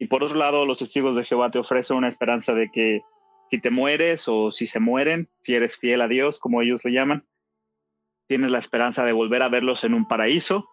y 0.00 0.08
por 0.08 0.24
otro 0.24 0.36
lado, 0.36 0.66
los 0.66 0.80
testigos 0.80 1.14
de 1.14 1.24
Jehová 1.24 1.52
te 1.52 1.60
ofrecen 1.60 1.96
una 1.96 2.08
esperanza 2.08 2.54
de 2.54 2.72
que 2.72 3.02
Si 3.50 3.60
te 3.60 3.70
mueres 3.70 4.28
o 4.28 4.52
si 4.52 4.68
se 4.68 4.78
mueren, 4.78 5.28
si 5.40 5.56
eres 5.56 5.76
fiel 5.76 6.00
a 6.02 6.08
Dios, 6.08 6.38
como 6.38 6.62
ellos 6.62 6.84
lo 6.84 6.90
llaman, 6.90 7.26
tienes 8.28 8.52
la 8.52 8.60
esperanza 8.60 9.04
de 9.04 9.12
volver 9.12 9.42
a 9.42 9.48
verlos 9.48 9.82
en 9.82 9.92
un 9.92 10.06
paraíso 10.06 10.68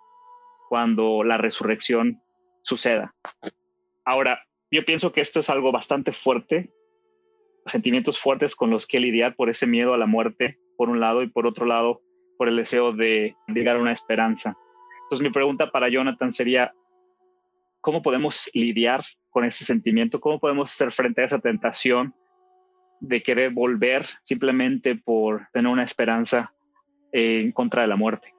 cuando 0.70 1.24
la 1.24 1.38
resurrección 1.38 2.22
suceda. 2.62 3.16
Ahora, 4.06 4.44
yo 4.70 4.86
pienso 4.86 5.12
que 5.12 5.22
esto 5.22 5.40
es 5.40 5.50
algo 5.50 5.72
bastante 5.72 6.12
fuerte, 6.12 6.72
sentimientos 7.66 8.20
fuertes 8.20 8.56
con 8.56 8.70
los 8.70 8.86
que 8.86 9.00
lidiar 9.00 9.36
por 9.36 9.50
ese 9.50 9.66
miedo 9.66 9.96
a 9.96 9.98
la 9.98 10.06
muerte, 10.06 10.60
por 10.78 10.90
un 10.90 11.00
lado, 11.00 11.24
y 11.24 11.30
por 11.30 11.48
otro 11.48 11.66
lado, 11.66 12.02
por 12.38 12.48
el 12.48 12.58
deseo 12.58 12.94
de 12.94 13.36
llegar 13.48 13.78
a 13.78 13.82
una 13.82 13.92
esperanza. 13.92 14.56
Entonces, 15.04 15.24
mi 15.24 15.32
pregunta 15.32 15.72
para 15.72 15.90
Jonathan 15.90 16.32
sería, 16.32 16.74
¿cómo 17.81 18.01
podemos 18.01 18.50
lidiar 18.53 19.01
con 19.29 19.46
ese 19.46 19.65
sentimiento? 19.65 20.19
¿Cómo 20.19 20.39
podemos 20.39 20.72
hacer 20.72 20.91
frente 20.91 21.22
a 21.22 21.25
esa 21.25 21.39
tentación 21.39 22.15
de 23.00 23.22
querer 23.22 23.51
volver 23.51 24.07
simplemente 24.24 24.96
por 24.96 25.48
tener 25.53 25.72
una 25.72 25.84
esperanza 25.84 26.53
en 27.12 27.51
contra 27.51 27.84
de 27.84 27.88
la 27.88 27.96
muerte? 27.96 28.34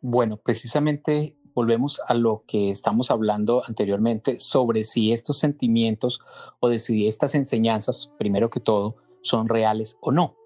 Bueno, 0.00 0.36
precisamente 0.36 1.36
volvemos 1.54 2.00
a 2.06 2.14
lo 2.14 2.44
que 2.46 2.70
estamos 2.70 3.10
hablando 3.10 3.62
anteriormente 3.66 4.40
sobre 4.40 4.84
si 4.84 5.12
estos 5.12 5.38
sentimientos 5.38 6.20
o 6.60 6.68
de 6.68 6.80
si 6.80 7.06
estas 7.06 7.34
enseñanzas, 7.34 8.12
primero 8.18 8.50
que 8.50 8.60
todo, 8.60 8.96
son 9.22 9.48
reales 9.48 9.98
o 10.00 10.12
no. 10.12 10.36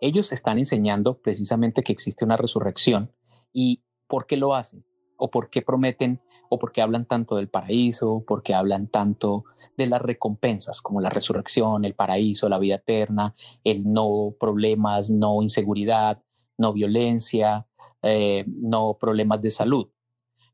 Ellos 0.00 0.32
están 0.32 0.58
enseñando 0.58 1.18
precisamente 1.18 1.82
que 1.82 1.92
existe 1.92 2.24
una 2.24 2.36
resurrección 2.36 3.12
y 3.52 3.82
por 4.06 4.26
qué 4.26 4.36
lo 4.36 4.54
hacen 4.54 4.84
o 5.16 5.30
por 5.30 5.50
qué 5.50 5.62
prometen 5.62 6.20
o 6.52 6.58
por 6.58 6.72
qué 6.72 6.82
hablan 6.82 7.06
tanto 7.06 7.36
del 7.36 7.48
paraíso, 7.48 8.24
por 8.26 8.42
qué 8.42 8.54
hablan 8.54 8.88
tanto 8.88 9.44
de 9.76 9.86
las 9.86 10.02
recompensas 10.02 10.82
como 10.82 11.00
la 11.00 11.08
resurrección, 11.08 11.84
el 11.84 11.94
paraíso, 11.94 12.48
la 12.48 12.58
vida 12.58 12.74
eterna, 12.74 13.34
el 13.62 13.90
no 13.90 14.34
problemas, 14.38 15.10
no 15.10 15.42
inseguridad, 15.42 16.22
no 16.58 16.72
violencia, 16.72 17.68
eh, 18.02 18.44
no 18.48 18.98
problemas 19.00 19.40
de 19.40 19.50
salud, 19.50 19.90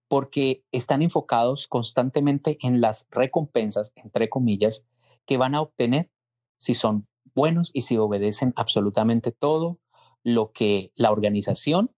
porque 0.07 0.65
están 0.71 1.00
enfocados 1.00 1.67
constantemente 1.67 2.59
en 2.61 2.83
las 2.83 3.07
recompensas, 3.11 3.93
entre 3.97 4.29
comillas, 4.29 4.85
que 5.25 5.38
van 5.38 5.55
a 5.55 5.62
obtener 5.62 6.11
si 6.59 6.75
son 6.75 7.07
buenos 7.35 7.71
y 7.73 7.83
si 7.83 7.97
obedecen 7.97 8.53
absolutamente 8.55 9.33
todo 9.33 9.79
lo 10.23 10.53
que 10.53 10.93
la 10.95 11.11
organización, 11.11 11.91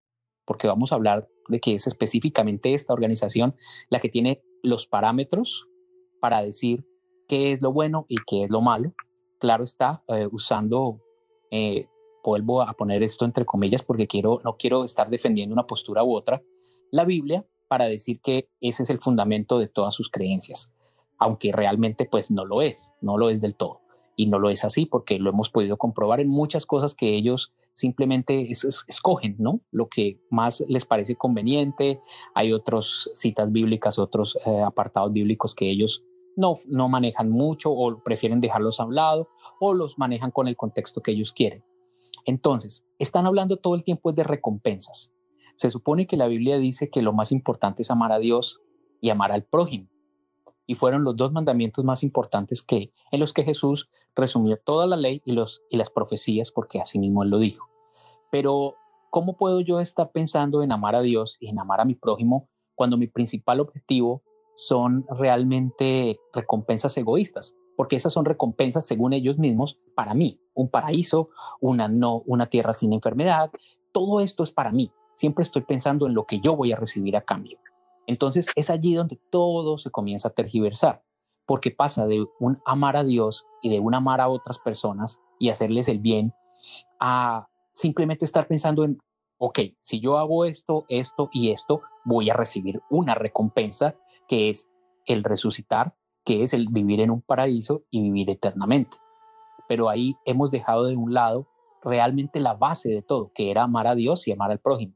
porque 0.44 0.68
vamos 0.68 0.92
a 0.92 0.94
hablar 0.94 1.28
de 1.48 1.60
que 1.60 1.74
es 1.74 1.86
específicamente 1.86 2.74
esta 2.74 2.92
organización 2.92 3.54
la 3.90 4.00
que 4.00 4.08
tiene 4.08 4.42
los 4.62 4.86
parámetros 4.86 5.66
para 6.20 6.42
decir 6.42 6.84
qué 7.26 7.52
es 7.52 7.62
lo 7.62 7.72
bueno 7.72 8.06
y 8.08 8.16
qué 8.26 8.44
es 8.44 8.50
lo 8.50 8.60
malo. 8.60 8.94
Claro 9.38 9.64
está, 9.64 10.02
eh, 10.08 10.28
usando, 10.30 11.00
eh, 11.50 11.86
vuelvo 12.24 12.62
a 12.62 12.72
poner 12.74 13.02
esto 13.02 13.24
entre 13.24 13.44
comillas 13.44 13.82
porque 13.82 14.06
quiero, 14.06 14.40
no 14.44 14.56
quiero 14.56 14.84
estar 14.84 15.08
defendiendo 15.08 15.52
una 15.52 15.66
postura 15.66 16.04
u 16.04 16.14
otra, 16.14 16.42
la 16.90 17.04
Biblia 17.04 17.46
para 17.68 17.86
decir 17.86 18.20
que 18.20 18.48
ese 18.60 18.82
es 18.82 18.90
el 18.90 18.98
fundamento 18.98 19.58
de 19.58 19.68
todas 19.68 19.94
sus 19.94 20.10
creencias, 20.10 20.74
aunque 21.18 21.52
realmente 21.52 22.06
pues 22.10 22.30
no 22.30 22.44
lo 22.44 22.62
es, 22.62 22.92
no 23.00 23.18
lo 23.18 23.30
es 23.30 23.40
del 23.40 23.54
todo. 23.54 23.80
Y 24.16 24.26
no 24.26 24.40
lo 24.40 24.50
es 24.50 24.64
así 24.64 24.84
porque 24.84 25.18
lo 25.20 25.30
hemos 25.30 25.48
podido 25.48 25.76
comprobar 25.76 26.18
en 26.18 26.28
muchas 26.28 26.66
cosas 26.66 26.96
que 26.96 27.14
ellos 27.14 27.52
simplemente 27.78 28.50
escogen, 28.50 29.36
¿no? 29.38 29.60
Lo 29.70 29.88
que 29.88 30.20
más 30.30 30.64
les 30.68 30.84
parece 30.84 31.14
conveniente. 31.14 32.00
Hay 32.34 32.52
otras 32.52 33.08
citas 33.14 33.52
bíblicas, 33.52 34.00
otros 34.00 34.36
eh, 34.44 34.62
apartados 34.62 35.12
bíblicos 35.12 35.54
que 35.54 35.70
ellos 35.70 36.04
no, 36.36 36.54
no 36.66 36.88
manejan 36.88 37.30
mucho 37.30 37.70
o 37.70 38.02
prefieren 38.02 38.40
dejarlos 38.40 38.80
a 38.80 38.84
un 38.84 38.96
lado 38.96 39.28
o 39.60 39.74
los 39.74 39.96
manejan 39.96 40.32
con 40.32 40.48
el 40.48 40.56
contexto 40.56 41.02
que 41.02 41.12
ellos 41.12 41.32
quieren. 41.32 41.62
Entonces, 42.24 42.84
están 42.98 43.26
hablando 43.26 43.58
todo 43.58 43.76
el 43.76 43.84
tiempo 43.84 44.12
de 44.12 44.24
recompensas. 44.24 45.14
Se 45.54 45.70
supone 45.70 46.08
que 46.08 46.16
la 46.16 46.26
Biblia 46.26 46.58
dice 46.58 46.90
que 46.90 47.02
lo 47.02 47.12
más 47.12 47.30
importante 47.30 47.82
es 47.82 47.92
amar 47.92 48.10
a 48.10 48.18
Dios 48.18 48.60
y 49.00 49.10
amar 49.10 49.30
al 49.30 49.44
prójimo. 49.44 49.88
Y 50.70 50.74
fueron 50.74 51.02
los 51.02 51.16
dos 51.16 51.32
mandamientos 51.32 51.82
más 51.82 52.04
importantes 52.04 52.62
que 52.62 52.92
en 53.10 53.20
los 53.20 53.32
que 53.32 53.42
Jesús 53.42 53.88
resumió 54.14 54.58
toda 54.58 54.86
la 54.86 54.96
ley 54.96 55.22
y, 55.24 55.32
los, 55.32 55.62
y 55.70 55.78
las 55.78 55.88
profecías, 55.88 56.52
porque 56.52 56.78
así 56.78 56.98
mismo 56.98 57.22
él 57.22 57.30
lo 57.30 57.38
dijo. 57.38 57.68
Pero, 58.30 58.74
¿cómo 59.08 59.38
puedo 59.38 59.60
yo 59.60 59.80
estar 59.80 60.10
pensando 60.12 60.62
en 60.62 60.70
amar 60.70 60.94
a 60.94 61.00
Dios 61.00 61.38
y 61.40 61.48
en 61.48 61.58
amar 61.58 61.80
a 61.80 61.86
mi 61.86 61.94
prójimo 61.94 62.48
cuando 62.74 62.98
mi 62.98 63.06
principal 63.06 63.60
objetivo 63.60 64.22
son 64.54 65.06
realmente 65.08 66.20
recompensas 66.34 66.96
egoístas? 66.98 67.56
Porque 67.74 67.96
esas 67.96 68.12
son 68.12 68.26
recompensas, 68.26 68.84
según 68.84 69.14
ellos 69.14 69.38
mismos, 69.38 69.78
para 69.94 70.12
mí. 70.12 70.38
Un 70.52 70.68
paraíso, 70.68 71.30
una, 71.60 71.88
no, 71.88 72.22
una 72.26 72.46
tierra 72.46 72.76
sin 72.76 72.92
enfermedad. 72.92 73.50
Todo 73.92 74.20
esto 74.20 74.42
es 74.42 74.50
para 74.50 74.70
mí. 74.70 74.90
Siempre 75.14 75.44
estoy 75.44 75.62
pensando 75.62 76.06
en 76.06 76.12
lo 76.12 76.26
que 76.26 76.40
yo 76.40 76.56
voy 76.56 76.72
a 76.72 76.76
recibir 76.76 77.16
a 77.16 77.22
cambio. 77.22 77.58
Entonces 78.08 78.46
es 78.56 78.70
allí 78.70 78.94
donde 78.94 79.20
todo 79.30 79.76
se 79.76 79.90
comienza 79.90 80.28
a 80.28 80.34
tergiversar, 80.34 81.04
porque 81.46 81.70
pasa 81.70 82.06
de 82.06 82.24
un 82.40 82.58
amar 82.64 82.96
a 82.96 83.04
Dios 83.04 83.46
y 83.62 83.68
de 83.68 83.80
un 83.80 83.94
amar 83.94 84.22
a 84.22 84.30
otras 84.30 84.58
personas 84.58 85.20
y 85.38 85.50
hacerles 85.50 85.88
el 85.88 85.98
bien 85.98 86.32
a 86.98 87.48
simplemente 87.74 88.24
estar 88.24 88.48
pensando 88.48 88.82
en, 88.84 88.98
ok, 89.36 89.58
si 89.80 90.00
yo 90.00 90.16
hago 90.16 90.46
esto, 90.46 90.86
esto 90.88 91.28
y 91.32 91.50
esto, 91.50 91.82
voy 92.02 92.30
a 92.30 92.34
recibir 92.34 92.80
una 92.88 93.12
recompensa 93.12 93.94
que 94.26 94.48
es 94.48 94.70
el 95.04 95.22
resucitar, 95.22 95.94
que 96.24 96.42
es 96.42 96.54
el 96.54 96.68
vivir 96.70 97.00
en 97.00 97.10
un 97.10 97.20
paraíso 97.20 97.82
y 97.90 98.00
vivir 98.00 98.30
eternamente. 98.30 98.96
Pero 99.68 99.90
ahí 99.90 100.16
hemos 100.24 100.50
dejado 100.50 100.86
de 100.86 100.96
un 100.96 101.12
lado 101.12 101.46
realmente 101.82 102.40
la 102.40 102.54
base 102.54 102.88
de 102.88 103.02
todo, 103.02 103.32
que 103.34 103.50
era 103.50 103.64
amar 103.64 103.86
a 103.86 103.94
Dios 103.94 104.26
y 104.26 104.32
amar 104.32 104.50
al 104.50 104.60
prójimo, 104.60 104.94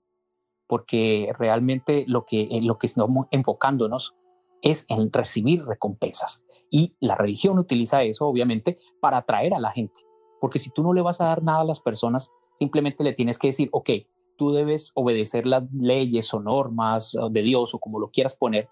porque 0.73 1.31
realmente 1.39 2.07
lo 2.09 2.25
que, 2.25 2.49
lo 2.63 2.79
que 2.79 2.87
estamos 2.87 3.27
enfocándonos 3.31 4.15
es 4.63 4.87
en 4.89 5.13
recibir 5.13 5.67
recompensas. 5.67 6.47
Y 6.71 6.95
la 6.99 7.15
religión 7.15 7.59
utiliza 7.59 8.03
eso, 8.05 8.27
obviamente, 8.27 8.79
para 8.99 9.19
atraer 9.19 9.53
a 9.53 9.59
la 9.59 9.73
gente. 9.73 10.01
Porque 10.41 10.59
si 10.59 10.71
tú 10.71 10.83
no 10.83 10.95
le 10.95 11.03
vas 11.03 11.21
a 11.21 11.27
dar 11.27 11.43
nada 11.43 11.61
a 11.61 11.65
las 11.65 11.81
personas, 11.81 12.31
Simplemente 12.63 13.03
le 13.03 13.13
tienes 13.13 13.39
que 13.39 13.49
decir, 13.49 13.69
ok, 13.73 13.91
tú 14.37 14.53
debes 14.53 14.93
obedecer 14.95 15.47
las 15.47 15.65
leyes 15.73 16.33
o 16.33 16.41
normas 16.41 17.17
de 17.31 17.43
Dios 17.43 17.75
o 17.75 17.79
como 17.79 17.99
lo 17.99 18.11
quieras 18.11 18.37
poner, 18.37 18.69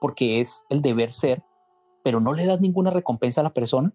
porque 0.00 0.40
es 0.40 0.64
el 0.70 0.82
deber 0.82 1.12
ser, 1.12 1.42
pero 2.02 2.20
no 2.20 2.32
le 2.32 2.46
das 2.46 2.60
ninguna 2.60 2.90
recompensa 2.90 3.40
a 3.40 3.44
la 3.44 3.52
persona, 3.52 3.92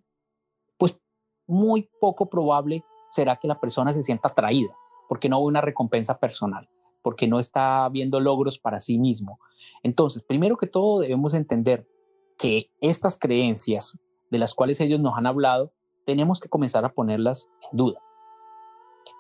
pues 0.78 1.00
muy 1.48 1.90
poco 2.00 2.30
probable 2.30 2.84
será 3.10 3.38
que 3.38 3.48
la 3.48 3.60
persona 3.60 3.94
se 3.94 4.04
sienta 4.04 4.30
atraída, 4.30 4.72
porque 5.08 5.30
no 5.30 5.38
hay 5.38 5.44
una 5.44 5.62
recompensa 5.62 6.20
personal, 6.20 6.70
porque 7.02 7.28
no 7.28 7.40
está 7.40 7.88
viendo 7.90 8.20
logros 8.20 8.60
para 8.60 8.82
sí 8.82 8.98
mismo. 8.98 9.40
Entonces, 9.84 10.24
primero 10.24 10.58
que 10.58 10.68
todo 10.68 11.02
debemos 11.02 11.34
entender 11.34 11.88
que 12.38 12.72
estas 12.82 13.18
creencias 13.18 14.00
de 14.30 14.38
las 14.38 14.54
cuales 14.54 14.80
ellos 14.82 15.00
nos 15.00 15.18
han 15.18 15.26
hablado, 15.26 15.74
tenemos 16.06 16.40
que 16.40 16.50
comenzar 16.50 16.86
a 16.86 16.94
ponerlas 16.94 17.50
en 17.72 17.78
duda 17.78 18.02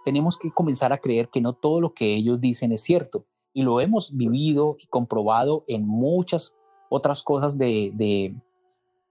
tenemos 0.04 0.38
que 0.38 0.52
comenzar 0.52 0.94
a 0.94 0.98
creer 0.98 1.30
que 1.30 1.42
no 1.42 1.54
todo 1.54 1.82
lo 1.82 1.94
que 1.94 2.16
ellos 2.16 2.40
dicen 2.40 2.72
es 2.72 2.82
cierto. 2.82 3.26
Y 3.54 3.64
lo 3.64 3.82
hemos 3.82 4.16
vivido 4.16 4.78
y 4.80 4.88
comprobado 4.88 5.64
en 5.68 5.88
muchas 5.88 6.56
otras 6.90 7.24
cosas 7.24 7.58
de, 7.58 8.36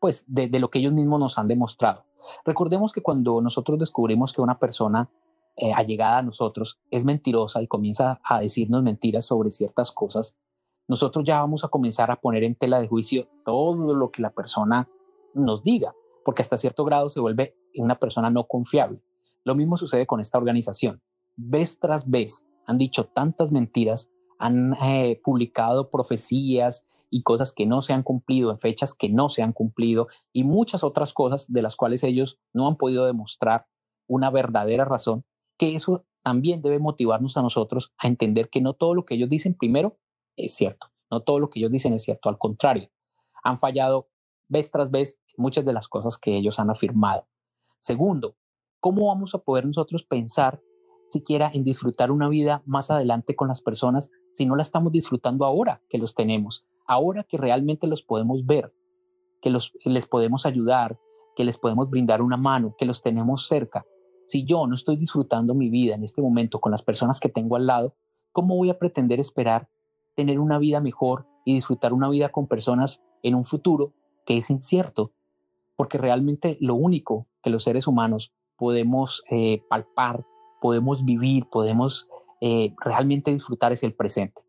pues, 0.01 0.25
de, 0.27 0.49
lo 0.59 0.71
que 0.71 0.79
ellos 0.79 0.93
mismos 0.93 1.21
nos 1.21 1.39
han 1.39 1.49
demostrado. 1.49 2.05
Recordemos 2.45 2.93
que 2.93 3.03
cuando 3.03 3.41
nosotros 3.41 3.79
descubrimos 3.79 4.33
que 4.33 4.41
una 4.41 4.59
persona 4.59 5.09
eh, 5.61 5.73
allegada 5.75 6.19
a 6.19 6.23
nosotros 6.23 6.79
es 6.91 7.05
mentirosa 7.05 7.61
y 7.63 7.67
comienza 7.67 8.21
a 8.25 8.41
decirnos 8.41 8.83
mentiras 8.83 9.27
sobre 9.27 9.51
ciertas 9.51 9.93
cosas, 9.93 10.39
nosotros 10.87 11.25
ya 11.27 11.41
vamos 11.41 11.65
a 11.65 11.69
comenzar 11.69 12.11
a 12.11 12.17
poner 12.17 12.45
en 12.45 12.55
tela 12.55 12.81
de 12.81 12.89
juicio 12.89 13.29
todo 13.45 13.95
lo 13.95 14.11
que 14.11 14.23
la 14.23 14.31
persona 14.31 14.89
nos 15.35 15.63
diga, 15.63 15.95
porque 16.25 16.43
hasta 16.43 16.57
cierto 16.57 16.85
grado 16.85 17.11
se 17.11 17.21
vuelve 17.21 17.57
una 17.77 17.99
persona 17.99 18.31
no 18.31 18.45
confiable. 18.45 19.03
Lo 19.45 19.55
mismo 19.55 19.77
sucede 19.77 20.07
con 20.07 20.21
esta 20.21 20.39
organización. 20.39 21.03
Vez 21.37 21.79
tras 21.79 22.09
vez 22.09 22.47
han 22.67 22.79
dicho 22.79 23.05
tantas 23.05 23.53
mentiras, 23.53 24.11
han 24.39 24.75
eh, 24.83 25.21
publicado 25.25 25.91
profecías 25.91 26.87
y 27.11 27.23
cosas 27.23 27.53
que 27.53 27.67
no 27.67 27.83
se 27.83 27.93
han 27.93 28.03
cumplido 28.03 28.51
en 28.51 28.59
fechas 28.59 28.95
que 28.95 29.09
no 29.09 29.29
se 29.29 29.43
han 29.43 29.53
cumplido 29.53 30.07
y 30.33 30.45
muchas 30.45 30.85
otras 30.85 31.13
cosas 31.13 31.53
de 31.53 31.63
las 31.63 31.77
cuales 31.77 32.05
ellos 32.05 32.39
no 32.53 32.69
han 32.69 32.77
podido 32.77 33.07
demostrar 33.07 33.67
una 34.07 34.31
verdadera 34.31 34.85
razón, 34.85 35.25
que 35.59 35.75
eso 35.75 36.07
también 36.23 36.63
debe 36.63 36.79
motivarnos 36.79 37.37
a 37.37 37.43
nosotros 37.43 37.93
a 37.99 38.07
entender 38.07 38.49
que 38.49 38.61
no 38.61 38.75
todo 38.75 38.95
lo 38.95 39.05
que 39.05 39.15
ellos 39.15 39.29
dicen 39.29 39.55
primero 39.55 39.99
es 40.37 40.55
cierto, 40.55 40.87
no 41.11 41.21
todo 41.21 41.41
lo 41.41 41.51
que 41.51 41.59
ellos 41.59 41.73
dicen 41.73 41.93
es 41.95 42.05
cierto, 42.05 42.29
al 42.29 42.39
contrario, 42.39 42.91
han 43.43 43.59
fallado 43.59 44.09
vez 44.49 44.71
tras 44.71 44.91
vez 44.91 45.21
muchas 45.37 45.65
de 45.65 45.73
las 45.73 45.89
cosas 45.89 46.17
que 46.17 46.37
ellos 46.37 46.59
han 46.59 46.71
afirmado. 46.71 47.27
Segundo, 47.81 48.37
¿cómo 48.81 49.09
vamos 49.09 49.35
a 49.35 49.39
poder 49.39 49.67
nosotros 49.67 50.05
pensar 50.05 50.61
siquiera 51.09 51.51
en 51.53 51.65
disfrutar 51.65 52.11
una 52.11 52.29
vida 52.29 52.63
más 52.67 52.91
adelante 52.91 53.35
con 53.35 53.49
las 53.49 53.61
personas 53.61 54.11
si 54.35 54.47
no 54.47 54.57
la 54.57 54.63
estamos 54.63 54.93
disfrutando 54.93 55.45
ahora 55.45 55.83
que 55.89 55.99
los 55.99 56.15
tenemos, 56.15 56.67
ahora 56.87 57.25
que 57.25 57.39
realmente 57.39 57.87
los 57.87 58.03
podemos 58.03 58.45
ver, 58.47 58.73
que 59.41 59.51
los, 59.51 59.73
les 59.85 60.07
podemos 60.07 60.47
ayudar, 60.47 60.99
que 61.35 61.45
les 61.45 61.59
podemos 61.59 61.89
brindar 61.89 62.23
una 62.23 62.37
mano, 62.37 62.75
que 62.79 62.87
los 62.87 63.03
tenemos 63.03 63.47
cerca. 63.47 63.85
Si 64.29 64.45
yo 64.45 64.67
no 64.67 64.75
estoy 64.75 64.99
disfrutando 64.99 65.55
mi 65.55 65.71
vida 65.71 65.95
en 65.95 66.05
este 66.05 66.21
momento 66.21 66.61
con 66.61 66.71
las 66.71 66.83
personas 66.83 67.19
que 67.19 67.31
tengo 67.31 67.57
al 67.57 67.67
lado, 67.67 67.97
¿cómo 68.31 68.57
voy 68.57 68.69
a 68.69 68.79
pretender 68.79 69.19
esperar 69.21 69.71
tener 70.17 70.39
una 70.39 70.59
vida 70.59 70.83
mejor 70.83 71.27
y 71.47 71.55
disfrutar 71.55 71.95
una 71.95 72.11
vida 72.11 72.29
con 72.29 72.47
personas 72.47 73.03
en 73.23 73.35
un 73.35 73.45
futuro 73.45 73.95
que 74.27 74.37
es 74.37 74.51
incierto? 74.51 75.13
Porque 75.77 75.97
realmente 75.97 76.59
lo 76.61 76.75
único 76.75 77.27
que 77.43 77.49
los 77.49 77.65
seres 77.65 77.87
humanos 77.87 78.35
podemos 78.59 79.25
eh, 79.31 79.63
palpar, 79.67 80.27
podemos 80.61 81.07
vivir, 81.07 81.49
podemos 81.49 82.11
eh, 82.43 82.75
realmente 82.85 83.31
disfrutar 83.31 83.73
es 83.73 83.83
el 83.83 83.95
presente. 83.95 84.43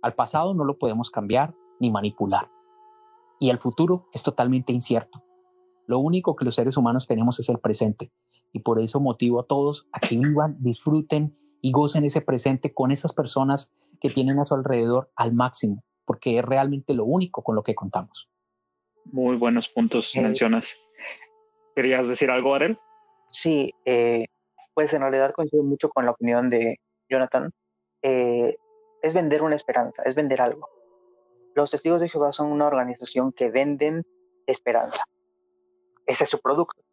Al 0.00 0.14
pasado 0.14 0.54
no 0.54 0.62
lo 0.62 0.78
podemos 0.78 1.10
cambiar 1.10 1.56
ni 1.80 1.90
manipular. 1.90 2.48
Y 3.40 3.50
el 3.50 3.58
futuro 3.58 4.06
es 4.12 4.22
totalmente 4.22 4.72
incierto. 4.72 5.24
Lo 5.88 5.98
único 5.98 6.36
que 6.36 6.44
los 6.44 6.54
seres 6.54 6.76
humanos 6.76 7.08
tenemos 7.08 7.40
es 7.40 7.48
el 7.48 7.58
presente. 7.58 8.12
Y 8.54 8.60
por 8.60 8.80
eso 8.80 9.00
motivo 9.00 9.40
a 9.40 9.46
todos 9.46 9.88
a 9.92 9.98
que 9.98 10.16
vivan, 10.16 10.56
disfruten 10.60 11.36
y 11.60 11.72
gocen 11.72 12.04
ese 12.04 12.20
presente 12.20 12.72
con 12.72 12.92
esas 12.92 13.12
personas 13.12 13.74
que 14.00 14.10
tienen 14.10 14.38
a 14.38 14.44
su 14.44 14.54
alrededor 14.54 15.10
al 15.16 15.34
máximo, 15.34 15.82
porque 16.04 16.38
es 16.38 16.44
realmente 16.44 16.94
lo 16.94 17.04
único 17.04 17.42
con 17.42 17.56
lo 17.56 17.64
que 17.64 17.74
contamos. 17.74 18.28
Muy 19.06 19.36
buenos 19.36 19.68
puntos 19.68 20.14
mencionas. 20.14 20.78
¿Querías 21.74 22.06
decir 22.06 22.30
algo, 22.30 22.54
Arel? 22.54 22.78
Sí, 23.32 23.74
eh, 23.84 24.26
pues 24.72 24.94
en 24.94 25.00
realidad 25.00 25.32
coincido 25.32 25.64
mucho 25.64 25.88
con 25.88 26.04
la 26.04 26.12
opinión 26.12 26.48
de 26.48 26.78
Jonathan. 27.10 27.50
Eh, 28.02 28.56
es 29.02 29.14
vender 29.14 29.42
una 29.42 29.56
esperanza, 29.56 30.04
es 30.04 30.14
vender 30.14 30.40
algo. 30.40 30.68
Los 31.56 31.72
testigos 31.72 32.00
de 32.00 32.08
Jehová 32.08 32.30
son 32.32 32.52
una 32.52 32.68
organización 32.68 33.32
que 33.32 33.50
venden 33.50 34.04
esperanza. 34.46 35.02
Ese 36.06 36.22
es 36.22 36.30
su 36.30 36.38
producto. 36.40 36.83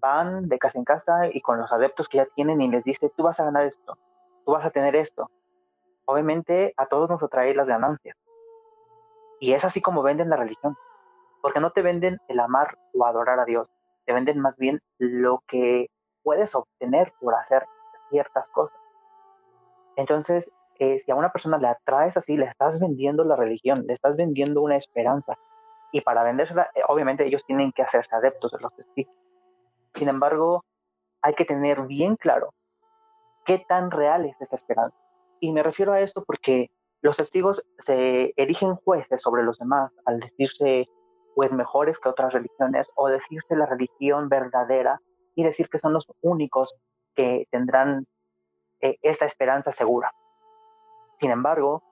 Van 0.00 0.48
de 0.48 0.58
casa 0.58 0.78
en 0.78 0.84
casa 0.84 1.26
y 1.32 1.40
con 1.40 1.58
los 1.58 1.72
adeptos 1.72 2.08
que 2.08 2.18
ya 2.18 2.26
tienen 2.34 2.60
y 2.60 2.68
les 2.68 2.84
dice, 2.84 3.10
tú 3.16 3.24
vas 3.24 3.40
a 3.40 3.44
ganar 3.44 3.64
esto, 3.64 3.98
tú 4.44 4.52
vas 4.52 4.64
a 4.64 4.70
tener 4.70 4.94
esto. 4.96 5.30
Obviamente 6.04 6.72
a 6.76 6.86
todos 6.86 7.10
nos 7.10 7.22
atrae 7.22 7.54
las 7.54 7.68
ganancias. 7.68 8.16
Y 9.40 9.52
es 9.52 9.64
así 9.64 9.80
como 9.80 10.02
venden 10.02 10.30
la 10.30 10.36
religión. 10.36 10.76
Porque 11.42 11.60
no 11.60 11.70
te 11.70 11.82
venden 11.82 12.18
el 12.28 12.40
amar 12.40 12.78
o 12.94 13.06
adorar 13.06 13.38
a 13.38 13.44
Dios. 13.44 13.68
Te 14.06 14.12
venden 14.12 14.40
más 14.40 14.56
bien 14.56 14.80
lo 14.98 15.42
que 15.46 15.88
puedes 16.22 16.54
obtener 16.54 17.12
por 17.20 17.34
hacer 17.34 17.66
ciertas 18.10 18.48
cosas. 18.48 18.78
Entonces, 19.96 20.52
eh, 20.78 20.98
si 20.98 21.10
a 21.10 21.14
una 21.14 21.30
persona 21.30 21.58
le 21.58 21.68
atraes 21.68 22.16
así, 22.16 22.36
le 22.36 22.46
estás 22.46 22.80
vendiendo 22.80 23.24
la 23.24 23.36
religión, 23.36 23.84
le 23.86 23.92
estás 23.92 24.16
vendiendo 24.16 24.62
una 24.62 24.76
esperanza. 24.76 25.34
Y 25.92 26.00
para 26.00 26.22
vendérsela, 26.22 26.70
eh, 26.74 26.82
obviamente 26.88 27.26
ellos 27.26 27.44
tienen 27.46 27.72
que 27.72 27.82
hacerse 27.82 28.14
adeptos 28.14 28.52
de 28.52 28.60
los 28.60 28.74
testigos. 28.74 29.14
Sin 29.98 30.08
embargo, 30.08 30.64
hay 31.22 31.34
que 31.34 31.44
tener 31.44 31.82
bien 31.88 32.14
claro 32.14 32.50
qué 33.44 33.58
tan 33.58 33.90
real 33.90 34.24
es 34.26 34.40
esta 34.40 34.54
esperanza. 34.54 34.96
Y 35.40 35.50
me 35.50 35.64
refiero 35.64 35.92
a 35.92 36.00
esto 36.00 36.22
porque 36.24 36.70
los 37.00 37.16
testigos 37.16 37.66
se 37.78 38.32
erigen 38.36 38.76
jueces 38.76 39.20
sobre 39.20 39.42
los 39.42 39.58
demás 39.58 39.92
al 40.04 40.20
decirse 40.20 40.86
pues 41.34 41.52
mejores 41.52 41.98
que 41.98 42.08
otras 42.08 42.32
religiones 42.32 42.88
o 42.94 43.08
decirse 43.08 43.56
la 43.56 43.66
religión 43.66 44.28
verdadera 44.28 45.00
y 45.34 45.42
decir 45.42 45.68
que 45.68 45.78
son 45.80 45.92
los 45.92 46.06
únicos 46.22 46.76
que 47.16 47.48
tendrán 47.50 48.06
eh, 48.80 48.98
esta 49.02 49.24
esperanza 49.24 49.72
segura. 49.72 50.12
Sin 51.18 51.32
embargo, 51.32 51.82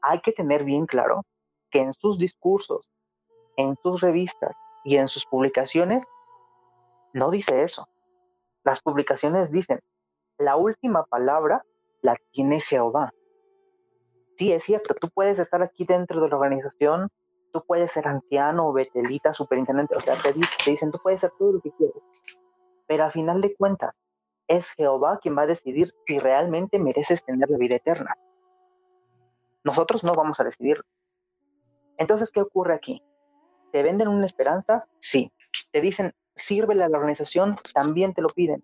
hay 0.00 0.20
que 0.20 0.32
tener 0.32 0.64
bien 0.64 0.86
claro 0.86 1.24
que 1.70 1.80
en 1.80 1.92
sus 1.92 2.18
discursos, 2.18 2.88
en 3.58 3.76
sus 3.82 4.00
revistas 4.00 4.56
y 4.84 4.96
en 4.96 5.08
sus 5.08 5.26
publicaciones, 5.26 6.06
no 7.16 7.30
dice 7.30 7.62
eso. 7.62 7.88
Las 8.62 8.82
publicaciones 8.82 9.50
dicen, 9.50 9.80
la 10.38 10.56
última 10.56 11.04
palabra 11.04 11.64
la 12.02 12.14
tiene 12.30 12.60
Jehová. 12.60 13.10
Sí, 14.36 14.52
es 14.52 14.64
cierto, 14.64 14.94
tú 14.94 15.08
puedes 15.08 15.38
estar 15.38 15.62
aquí 15.62 15.86
dentro 15.86 16.20
de 16.20 16.28
la 16.28 16.36
organización, 16.36 17.08
tú 17.54 17.64
puedes 17.66 17.90
ser 17.92 18.06
anciano, 18.06 18.70
betelita, 18.70 19.32
superintendente, 19.32 19.96
o 19.96 20.00
sea, 20.02 20.20
te, 20.22 20.34
te 20.34 20.70
dicen, 20.70 20.90
tú 20.90 20.98
puedes 21.02 21.22
ser 21.22 21.32
todo 21.38 21.52
lo 21.52 21.60
que 21.62 21.70
quieras. 21.72 21.96
Pero 22.86 23.04
a 23.04 23.10
final 23.10 23.40
de 23.40 23.54
cuentas, 23.54 23.94
es 24.46 24.70
Jehová 24.72 25.18
quien 25.20 25.38
va 25.38 25.42
a 25.42 25.46
decidir 25.46 25.94
si 26.06 26.18
realmente 26.18 26.78
mereces 26.78 27.24
tener 27.24 27.48
la 27.48 27.56
vida 27.56 27.76
eterna. 27.76 28.14
Nosotros 29.64 30.04
no 30.04 30.14
vamos 30.14 30.38
a 30.38 30.44
decidir. 30.44 30.84
Entonces, 31.96 32.30
¿qué 32.30 32.42
ocurre 32.42 32.74
aquí? 32.74 33.02
¿Te 33.72 33.82
venden 33.82 34.08
una 34.08 34.26
esperanza? 34.26 34.86
Sí. 34.98 35.32
Te 35.72 35.80
dicen, 35.80 36.14
sírvele 36.36 36.84
a 36.84 36.88
la 36.88 36.98
organización, 36.98 37.56
también 37.74 38.14
te 38.14 38.22
lo 38.22 38.28
piden. 38.28 38.62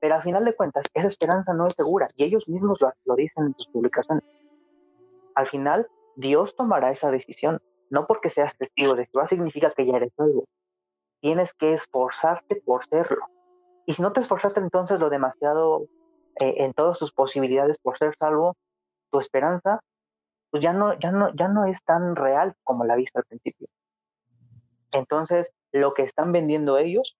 Pero 0.00 0.16
al 0.16 0.22
final 0.22 0.44
de 0.44 0.54
cuentas, 0.54 0.86
esa 0.92 1.06
esperanza 1.06 1.54
no 1.54 1.66
es 1.66 1.74
segura 1.74 2.08
y 2.16 2.24
ellos 2.24 2.48
mismos 2.48 2.80
lo, 2.80 3.14
dicen 3.14 3.46
en 3.46 3.54
sus 3.56 3.68
publicaciones. 3.68 4.24
Al 5.34 5.46
final, 5.46 5.88
Dios 6.16 6.56
tomará 6.56 6.90
esa 6.90 7.10
decisión, 7.10 7.60
no 7.90 8.06
porque 8.06 8.30
seas 8.30 8.56
testigo 8.56 8.94
de 8.94 9.06
Jehová 9.06 9.26
significa 9.26 9.70
que 9.70 9.86
ya 9.86 9.96
eres 9.96 10.12
salvo. 10.16 10.44
Tienes 11.20 11.54
que 11.54 11.72
esforzarte 11.72 12.56
por 12.56 12.84
serlo. 12.84 13.26
Y 13.86 13.94
si 13.94 14.02
no 14.02 14.12
te 14.12 14.20
esforzaste 14.20 14.60
entonces 14.60 15.00
lo 15.00 15.10
demasiado 15.10 15.88
eh, 16.40 16.54
en 16.58 16.74
todas 16.74 16.98
tus 16.98 17.12
posibilidades 17.12 17.78
por 17.78 17.96
ser 17.96 18.14
salvo, 18.18 18.56
tu 19.10 19.20
esperanza, 19.20 19.80
pues 20.50 20.62
ya 20.62 20.72
no, 20.72 20.98
ya 20.98 21.10
no, 21.12 21.34
ya 21.34 21.48
no 21.48 21.64
es 21.64 21.82
tan 21.82 22.14
real 22.14 22.54
como 22.62 22.84
la 22.84 22.96
viste 22.96 23.18
al 23.18 23.24
principio. 23.24 23.68
Entonces, 24.92 25.52
lo 25.74 25.92
que 25.92 26.02
están 26.02 26.30
vendiendo 26.30 26.78
ellos 26.78 27.16